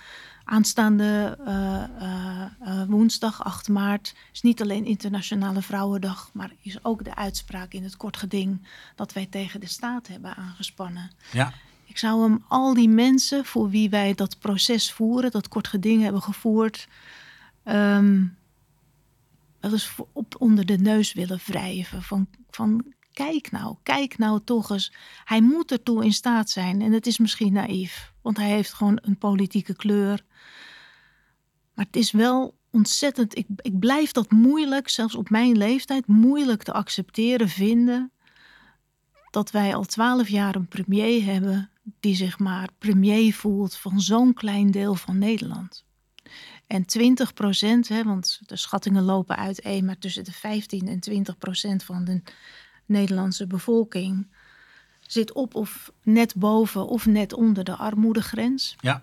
Aanstaande 0.44 1.38
uh, 1.40 1.84
uh, 2.00 2.44
uh, 2.62 2.82
woensdag 2.88 3.44
8 3.44 3.68
maart 3.68 4.14
is 4.32 4.40
niet 4.40 4.62
alleen 4.62 4.84
Internationale 4.84 5.62
Vrouwendag, 5.62 6.30
maar 6.32 6.52
is 6.62 6.84
ook 6.84 7.04
de 7.04 7.14
uitspraak 7.14 7.72
in 7.72 7.82
het 7.82 7.96
kort 7.96 8.16
geding 8.16 8.66
dat 8.94 9.12
wij 9.12 9.26
tegen 9.26 9.60
de 9.60 9.68
staat 9.68 10.06
hebben 10.06 10.36
aangespannen. 10.36 11.10
Ja. 11.32 11.52
Ik 11.84 11.98
zou 11.98 12.22
hem 12.22 12.44
al 12.48 12.74
die 12.74 12.88
mensen 12.88 13.44
voor 13.44 13.70
wie 13.70 13.90
wij 13.90 14.14
dat 14.14 14.38
proces 14.38 14.92
voeren, 14.92 15.30
dat 15.30 15.48
kort 15.48 15.68
geding 15.68 16.02
hebben 16.02 16.22
gevoerd, 16.22 16.88
um, 17.64 18.36
wel 19.60 19.72
eens 19.72 19.94
op 20.12 20.34
onder 20.38 20.66
de 20.66 20.78
neus 20.78 21.12
willen 21.12 21.40
wrijven. 21.44 22.02
Van, 22.02 22.26
van 22.50 22.94
kijk 23.12 23.50
nou, 23.50 23.76
kijk 23.82 24.18
nou 24.18 24.40
toch 24.44 24.70
eens. 24.70 24.92
Hij 25.24 25.40
moet 25.40 25.72
ertoe 25.72 26.04
in 26.04 26.12
staat 26.12 26.50
zijn. 26.50 26.82
En 26.82 26.92
het 26.92 27.06
is 27.06 27.18
misschien 27.18 27.52
naïef, 27.52 28.12
want 28.22 28.36
hij 28.36 28.48
heeft 28.48 28.72
gewoon 28.72 28.98
een 29.02 29.18
politieke 29.18 29.76
kleur. 29.76 30.24
Maar 31.74 31.84
het 31.84 31.96
is 31.96 32.10
wel 32.10 32.58
ontzettend. 32.70 33.36
Ik, 33.36 33.46
ik 33.56 33.78
blijf 33.78 34.12
dat 34.12 34.30
moeilijk, 34.30 34.88
zelfs 34.88 35.14
op 35.14 35.30
mijn 35.30 35.56
leeftijd, 35.56 36.06
moeilijk 36.06 36.62
te 36.62 36.72
accepteren 36.72 37.48
vinden. 37.48 38.12
Dat 39.30 39.50
wij 39.50 39.74
al 39.74 39.84
twaalf 39.84 40.28
jaar 40.28 40.54
een 40.54 40.68
premier 40.68 41.24
hebben 41.24 41.70
die 42.00 42.14
zich 42.14 42.38
maar 42.38 42.68
premier 42.78 43.34
voelt 43.34 43.74
van 43.74 44.00
zo'n 44.00 44.34
klein 44.34 44.70
deel 44.70 44.94
van 44.94 45.18
Nederland. 45.18 45.86
En 46.68 46.84
20 46.84 47.34
procent, 47.34 47.88
want 47.88 48.40
de 48.46 48.56
schattingen 48.56 49.02
lopen 49.02 49.36
uit 49.36 49.60
één, 49.60 49.84
maar 49.84 49.98
tussen 49.98 50.24
de 50.24 50.32
15 50.32 50.88
en 50.88 51.00
20 51.00 51.38
procent 51.38 51.82
van 51.82 52.04
de 52.04 52.22
Nederlandse 52.86 53.46
bevolking 53.46 54.26
zit 55.00 55.32
op 55.32 55.54
of 55.54 55.92
net 56.02 56.34
boven 56.34 56.88
of 56.88 57.06
net 57.06 57.32
onder 57.32 57.64
de 57.64 57.76
armoedegrens. 57.76 58.76
Ja. 58.80 59.02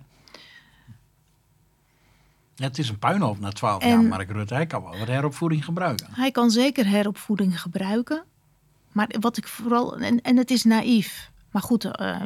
ja 2.56 2.66
het 2.66 2.78
is 2.78 2.90
een 2.90 3.00
puinhoop 3.00 3.40
na 3.40 3.50
12 3.50 3.84
jaar, 3.84 4.04
Mark 4.04 4.32
Rutte. 4.32 4.54
Hij 4.54 4.66
kan 4.66 4.84
wel 4.84 4.98
wat 4.98 5.08
heropvoeding 5.08 5.66
gebruiken. 5.66 6.08
Hij 6.12 6.32
kan 6.32 6.52
zeker 6.52 6.88
heropvoeding 6.88 7.62
gebruiken. 7.62 8.24
Maar 8.92 9.16
wat 9.20 9.38
ik 9.38 9.48
vooral. 9.48 9.98
En, 9.98 10.22
en 10.22 10.38
het 10.38 10.52
is 10.52 10.64
naïef. 10.64 11.32
Maar 11.52 11.62
goed, 11.62 11.86
uh, 11.86 12.24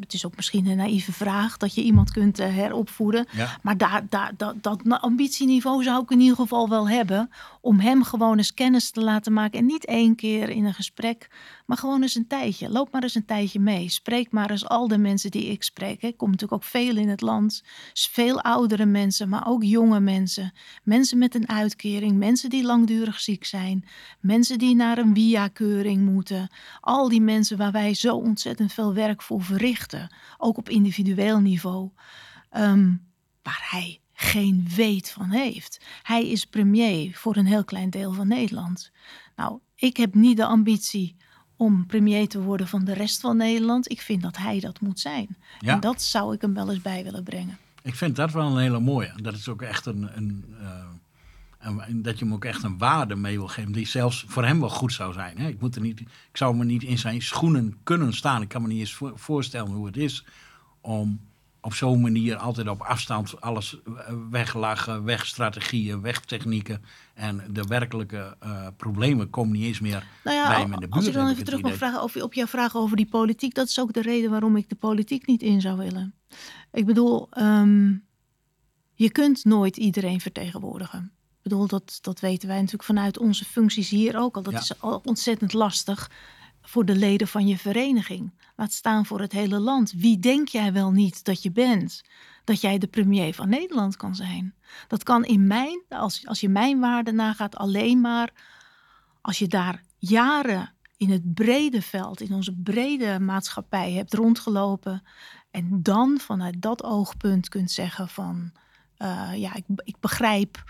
het 0.00 0.12
is 0.12 0.26
ook 0.26 0.36
misschien 0.36 0.66
een 0.66 0.76
naïeve 0.76 1.12
vraag 1.12 1.56
dat 1.56 1.74
je 1.74 1.82
iemand 1.82 2.10
kunt 2.10 2.38
eh, 2.38 2.48
heropvoeden. 2.48 3.26
Maar 3.62 3.76
daar, 3.76 4.06
daar, 4.08 4.32
dat, 4.36 4.62
dat 4.62 4.82
ambitieniveau 4.86 5.82
zou 5.82 6.02
ik 6.02 6.10
in 6.10 6.20
ieder 6.20 6.36
geval 6.36 6.68
wel 6.68 6.88
hebben. 6.88 7.30
Om 7.60 7.80
hem 7.80 8.02
gewoon 8.02 8.36
eens 8.36 8.54
kennis 8.54 8.90
te 8.90 9.00
laten 9.00 9.32
maken. 9.32 9.58
En 9.58 9.66
niet 9.66 9.84
één 9.84 10.14
keer 10.14 10.48
in 10.48 10.64
een 10.64 10.74
gesprek, 10.74 11.30
maar 11.66 11.76
gewoon 11.76 12.02
eens 12.02 12.14
een 12.14 12.26
tijdje. 12.26 12.70
Loop 12.70 12.92
maar 12.92 13.02
eens 13.02 13.14
een 13.14 13.24
tijdje 13.24 13.60
mee. 13.60 13.88
Spreek 13.88 14.30
maar 14.30 14.50
eens 14.50 14.68
al 14.68 14.88
de 14.88 14.98
mensen 14.98 15.30
die 15.30 15.46
ik 15.46 15.62
spreek. 15.62 16.02
Ik 16.02 16.16
kom 16.16 16.30
natuurlijk 16.30 16.62
ook 16.62 16.68
veel 16.68 16.96
in 16.96 17.08
het 17.08 17.20
land. 17.20 17.62
Veel 17.92 18.42
oudere 18.42 18.86
mensen, 18.86 19.28
maar 19.28 19.46
ook 19.46 19.62
jonge 19.62 20.00
mensen. 20.00 20.52
Mensen 20.82 21.18
met 21.18 21.34
een 21.34 21.48
uitkering. 21.48 22.18
Mensen 22.18 22.50
die 22.50 22.64
langdurig 22.64 23.20
ziek 23.20 23.44
zijn. 23.44 23.84
Mensen 24.20 24.58
die 24.58 24.74
naar 24.74 24.98
een 24.98 25.14
via-keuring 25.14 26.04
moeten. 26.04 26.48
Al 26.80 27.08
die 27.08 27.20
mensen 27.20 27.56
waar 27.56 27.72
wij 27.72 27.94
zo 27.94 28.16
ontzettend 28.16 28.72
veel 28.72 28.94
werk 28.94 29.22
voor 29.22 29.42
verrichten. 29.42 29.66
Ook 30.38 30.56
op 30.56 30.68
individueel 30.68 31.40
niveau. 31.40 31.90
Ehm, 32.50 32.92
waar 33.42 33.66
hij 33.70 34.00
geen 34.12 34.68
weet 34.76 35.10
van 35.10 35.30
heeft. 35.30 35.84
Hij 36.02 36.28
is 36.28 36.44
premier 36.44 37.16
voor 37.16 37.36
een 37.36 37.46
heel 37.46 37.64
klein 37.64 37.90
deel 37.90 38.12
van 38.12 38.28
Nederland. 38.28 38.90
Nou, 39.36 39.58
ik 39.74 39.96
heb 39.96 40.14
niet 40.14 40.36
de 40.36 40.44
ambitie 40.44 41.16
om 41.56 41.86
premier 41.86 42.28
te 42.28 42.42
worden 42.42 42.68
van 42.68 42.84
de 42.84 42.92
rest 42.92 43.20
van 43.20 43.36
Nederland. 43.36 43.90
Ik 43.90 44.00
vind 44.00 44.22
dat 44.22 44.36
hij 44.36 44.60
dat 44.60 44.80
moet 44.80 45.00
zijn. 45.00 45.36
Ja. 45.58 45.72
En 45.72 45.80
dat 45.80 46.02
zou 46.02 46.34
ik 46.34 46.40
hem 46.40 46.54
wel 46.54 46.70
eens 46.70 46.82
bij 46.82 47.04
willen 47.04 47.24
brengen. 47.24 47.58
Ik 47.82 47.94
vind 47.94 48.16
dat 48.16 48.32
wel 48.32 48.46
een 48.46 48.58
hele 48.58 48.80
mooie. 48.80 49.12
Dat 49.22 49.34
is 49.34 49.48
ook 49.48 49.62
echt 49.62 49.86
een, 49.86 50.16
een, 50.16 50.44
uh, 50.60 50.84
dat 51.90 52.18
je 52.18 52.24
hem 52.24 52.34
ook 52.34 52.44
echt 52.44 52.62
een 52.62 52.78
waarde 52.78 53.16
mee 53.16 53.38
wil 53.38 53.48
geven 53.48 53.72
die 53.72 53.86
zelfs 53.86 54.24
voor 54.28 54.44
hem 54.44 54.60
wel 54.60 54.70
goed 54.70 54.92
zou 54.92 55.12
zijn. 55.12 55.38
Hè? 55.38 55.48
Ik, 55.48 55.60
moet 55.60 55.74
er 55.74 55.80
niet, 55.80 56.00
ik 56.00 56.08
zou 56.32 56.56
me 56.56 56.64
niet 56.64 56.82
in 56.82 56.98
zijn 56.98 57.22
schoenen 57.22 57.78
kunnen 57.82 58.12
staan. 58.12 58.42
Ik 58.42 58.48
kan 58.48 58.62
me 58.62 58.68
niet 58.68 58.78
eens 58.78 59.00
voorstellen 59.14 59.70
hoe 59.70 59.86
het 59.86 59.96
is 59.96 60.24
om 60.80 61.20
op 61.60 61.74
zo'n 61.74 62.00
manier 62.00 62.36
altijd 62.36 62.68
op 62.68 62.80
afstand 62.80 63.40
alles 63.40 63.76
weglachen, 64.30 65.04
wegstrategieën, 65.04 66.00
wegtechnieken. 66.00 66.82
En 67.14 67.44
de 67.50 67.62
werkelijke 67.62 68.36
uh, 68.44 68.66
problemen 68.76 69.30
komen 69.30 69.52
niet 69.52 69.64
eens 69.64 69.80
meer 69.80 70.06
nou 70.24 70.36
ja, 70.36 70.48
bij 70.48 70.60
hem 70.60 70.72
in 70.72 70.80
de 70.80 70.88
buurt. 70.88 70.94
Als 70.94 71.06
ik 71.06 71.12
dan 71.12 71.28
even 71.28 71.44
terug 71.44 71.60
mag 71.60 71.76
vragen 71.76 72.02
over, 72.02 72.22
op 72.22 72.34
jouw 72.34 72.46
vraag 72.46 72.76
over 72.76 72.96
die 72.96 73.08
politiek. 73.08 73.54
Dat 73.54 73.68
is 73.68 73.80
ook 73.80 73.92
de 73.92 74.02
reden 74.02 74.30
waarom 74.30 74.56
ik 74.56 74.68
de 74.68 74.74
politiek 74.74 75.26
niet 75.26 75.42
in 75.42 75.60
zou 75.60 75.78
willen. 75.78 76.14
Ik 76.72 76.86
bedoel, 76.86 77.28
um, 77.38 78.04
je 78.94 79.10
kunt 79.10 79.44
nooit 79.44 79.76
iedereen 79.76 80.20
vertegenwoordigen. 80.20 81.12
Bedoel, 81.48 81.66
dat, 81.66 81.98
dat 82.00 82.20
weten 82.20 82.48
wij 82.48 82.56
natuurlijk 82.56 82.84
vanuit 82.84 83.18
onze 83.18 83.44
functies 83.44 83.88
hier 83.88 84.18
ook 84.18 84.36
al. 84.36 84.42
Dat 84.42 84.54
is 84.54 84.80
al 84.80 85.00
ontzettend 85.04 85.52
lastig 85.52 86.10
voor 86.62 86.84
de 86.84 86.96
leden 86.96 87.28
van 87.28 87.46
je 87.46 87.58
vereniging. 87.58 88.32
Laat 88.56 88.72
staan 88.72 89.06
voor 89.06 89.20
het 89.20 89.32
hele 89.32 89.58
land. 89.58 89.92
Wie 89.92 90.18
denk 90.18 90.48
jij 90.48 90.72
wel 90.72 90.90
niet 90.90 91.24
dat 91.24 91.42
je 91.42 91.50
bent? 91.50 92.02
Dat 92.44 92.60
jij 92.60 92.78
de 92.78 92.86
premier 92.86 93.34
van 93.34 93.48
Nederland 93.48 93.96
kan 93.96 94.14
zijn. 94.14 94.54
Dat 94.88 95.02
kan 95.02 95.24
in 95.24 95.46
mijn, 95.46 95.82
als, 95.88 96.26
als 96.26 96.40
je 96.40 96.48
mijn 96.48 96.80
waarden 96.80 97.14
nagaat, 97.14 97.56
alleen 97.56 98.00
maar 98.00 98.30
als 99.20 99.38
je 99.38 99.46
daar 99.46 99.82
jaren 99.98 100.74
in 100.96 101.10
het 101.10 101.34
brede 101.34 101.82
veld, 101.82 102.20
in 102.20 102.34
onze 102.34 102.54
brede 102.62 103.20
maatschappij 103.20 103.92
hebt 103.92 104.14
rondgelopen. 104.14 105.02
En 105.50 105.82
dan 105.82 106.18
vanuit 106.18 106.62
dat 106.62 106.84
oogpunt 106.84 107.48
kunt 107.48 107.70
zeggen 107.70 108.08
van, 108.08 108.52
uh, 108.98 109.30
ja, 109.34 109.54
ik, 109.54 109.64
ik 109.76 109.96
begrijp 110.00 110.64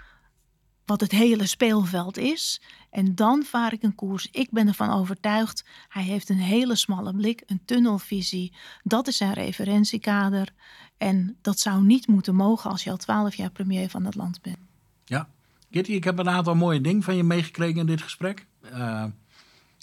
wat 0.88 1.00
het 1.00 1.10
hele 1.10 1.46
speelveld 1.46 2.16
is. 2.16 2.60
En 2.90 3.14
dan 3.14 3.42
vaar 3.42 3.72
ik 3.72 3.82
een 3.82 3.94
koers. 3.94 4.28
Ik 4.30 4.50
ben 4.50 4.68
ervan 4.68 4.90
overtuigd, 4.90 5.64
hij 5.88 6.02
heeft 6.02 6.28
een 6.28 6.38
hele 6.38 6.76
smalle 6.76 7.14
blik, 7.14 7.42
een 7.46 7.60
tunnelvisie. 7.64 8.52
Dat 8.82 9.06
is 9.06 9.16
zijn 9.16 9.32
referentiekader. 9.32 10.48
En 10.96 11.36
dat 11.42 11.58
zou 11.58 11.82
niet 11.84 12.06
moeten 12.06 12.34
mogen 12.34 12.70
als 12.70 12.84
je 12.84 12.90
al 12.90 12.96
twaalf 12.96 13.34
jaar 13.34 13.50
premier 13.50 13.88
van 13.88 14.04
het 14.04 14.14
land 14.14 14.42
bent. 14.42 14.58
Ja, 15.04 15.28
Kitty, 15.70 15.92
ik 15.92 16.04
heb 16.04 16.18
een 16.18 16.28
aantal 16.28 16.54
mooie 16.54 16.80
dingen 16.80 17.02
van 17.02 17.16
je 17.16 17.22
meegekregen 17.22 17.80
in 17.80 17.86
dit 17.86 18.02
gesprek. 18.02 18.46
Uh, 18.72 19.04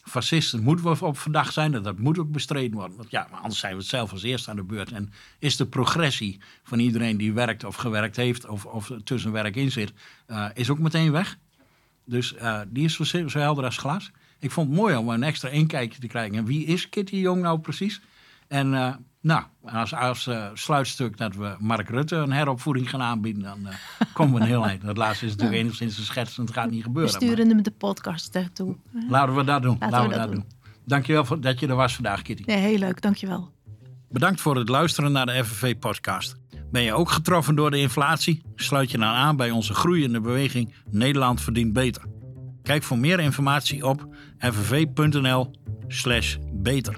fascisten 0.06 0.64
moeten 0.64 0.86
we 0.86 1.06
op 1.06 1.18
verdacht 1.18 1.54
zijn 1.54 1.74
en 1.74 1.84
dat 1.84 1.98
moet 1.98 2.20
ook 2.20 2.32
bestreden 2.32 2.78
worden. 2.78 2.98
Want 2.98 3.12
ja, 3.12 3.28
maar 3.32 3.40
anders 3.40 3.60
zijn 3.60 3.72
we 3.72 3.80
het 3.80 3.88
zelf 3.88 4.12
als 4.12 4.24
eerste 4.24 4.50
aan 4.50 4.56
de 4.56 4.64
beurt. 4.64 4.92
En 4.92 5.12
is 5.40 5.56
de 5.56 5.66
progressie 5.66 6.40
van 6.64 6.80
iedereen 6.80 7.18
die 7.18 7.34
werkt 7.34 7.64
of 7.64 7.76
gewerkt 7.76 8.16
heeft 8.16 8.48
of, 8.48 8.66
of 8.66 8.92
tussen 9.04 9.32
werk 9.32 9.56
in 9.56 9.72
zit, 9.72 9.94
uh, 10.28 10.46
is 10.54 10.70
ook 10.70 10.80
meteen 10.80 11.12
weg. 11.12 11.38
Dus 12.06 12.34
uh, 12.34 12.60
die 12.68 12.86
is 12.86 12.94
zo, 12.94 13.28
zo, 13.28 13.40
helder 13.40 13.64
als 13.64 13.78
glas. 13.78 14.12
Ik 14.40 14.52
vond 14.52 14.68
het 14.68 14.78
mooi 14.78 14.96
om 14.96 15.10
een 15.10 15.24
extra 15.24 15.50
inkijkje 15.50 16.00
te 16.00 16.08
krijgen. 16.08 16.38
En 16.38 16.46
wie 16.46 16.66
is 16.66 16.90
Kitty 16.90 17.16
Jong 17.16 17.42
nou 17.42 17.60
precies? 17.60 18.02
En 18.48 18.74
uh, 18.74 18.94
nou, 19.22 19.44
als, 19.64 19.94
als 19.94 20.28
uh, 20.28 20.48
sluitstuk 20.54 21.18
dat 21.18 21.36
we 21.36 21.56
Mark 21.60 21.90
Rutte 21.90 22.16
een 22.16 22.32
heropvoeding 22.32 22.90
gaan 22.90 23.02
aanbieden, 23.02 23.44
dan 23.44 23.60
uh, 23.62 23.68
komen 24.14 24.34
we 24.34 24.40
een 24.40 24.48
heel 24.48 24.66
eind. 24.66 24.82
Dat 24.82 24.98
laatste 24.98 25.26
is 25.26 25.32
natuurlijk 25.32 25.62
enigszins 25.62 25.98
een 25.98 26.04
schets 26.04 26.38
en 26.38 26.44
het 26.44 26.54
gaat 26.54 26.70
niet 26.70 26.84
gebeuren. 26.84 27.20
We 27.20 27.26
sturen 27.26 27.50
hem 27.50 27.64
de 27.64 27.72
podcast 27.72 28.40
toe. 28.54 28.76
Laten 29.10 29.36
we 29.36 29.44
dat 29.44 29.62
doen. 29.62 29.78
Laten, 29.80 29.90
Laten 29.90 30.10
we, 30.10 30.16
dat 30.16 30.26
doen. 30.26 30.36
doen. 30.36 30.46
Dankjewel 30.86 31.26
voor, 31.26 31.42
dat 31.42 31.60
je 31.60 31.68
er 31.68 31.76
was 31.76 31.96
vandaag, 31.96 32.22
Kitty. 32.22 32.44
Nee, 32.46 32.58
heel 32.58 32.78
leuk. 32.78 33.02
Dankjewel. 33.02 33.54
Bedankt 34.10 34.42
voor 34.42 34.56
het 34.56 34.70
luisteren 34.70 35.12
naar 35.12 35.26
de 35.26 35.46
FNV-podcast. 35.46 36.36
Ben 36.72 36.82
je 36.82 36.94
ook 36.94 37.10
getroffen 37.10 37.56
door 37.56 37.72
de 37.72 37.80
inflatie? 37.80 38.42
Sluit 38.56 38.92
je 38.92 38.98
dan 38.98 39.08
aan 39.08 39.36
bij 39.36 39.52
onze 39.52 39.74
groeiende 39.74 40.22
beweging 40.22 40.74
Nederland 40.90 41.42
verdient 41.42 41.74
beter. 41.74 42.04
Kijk 42.62 42.84
voor 42.84 42.98
meer 42.98 43.20
informatie 43.20 43.86
op 43.86 44.08
fnv.nl/beter. 44.38 46.98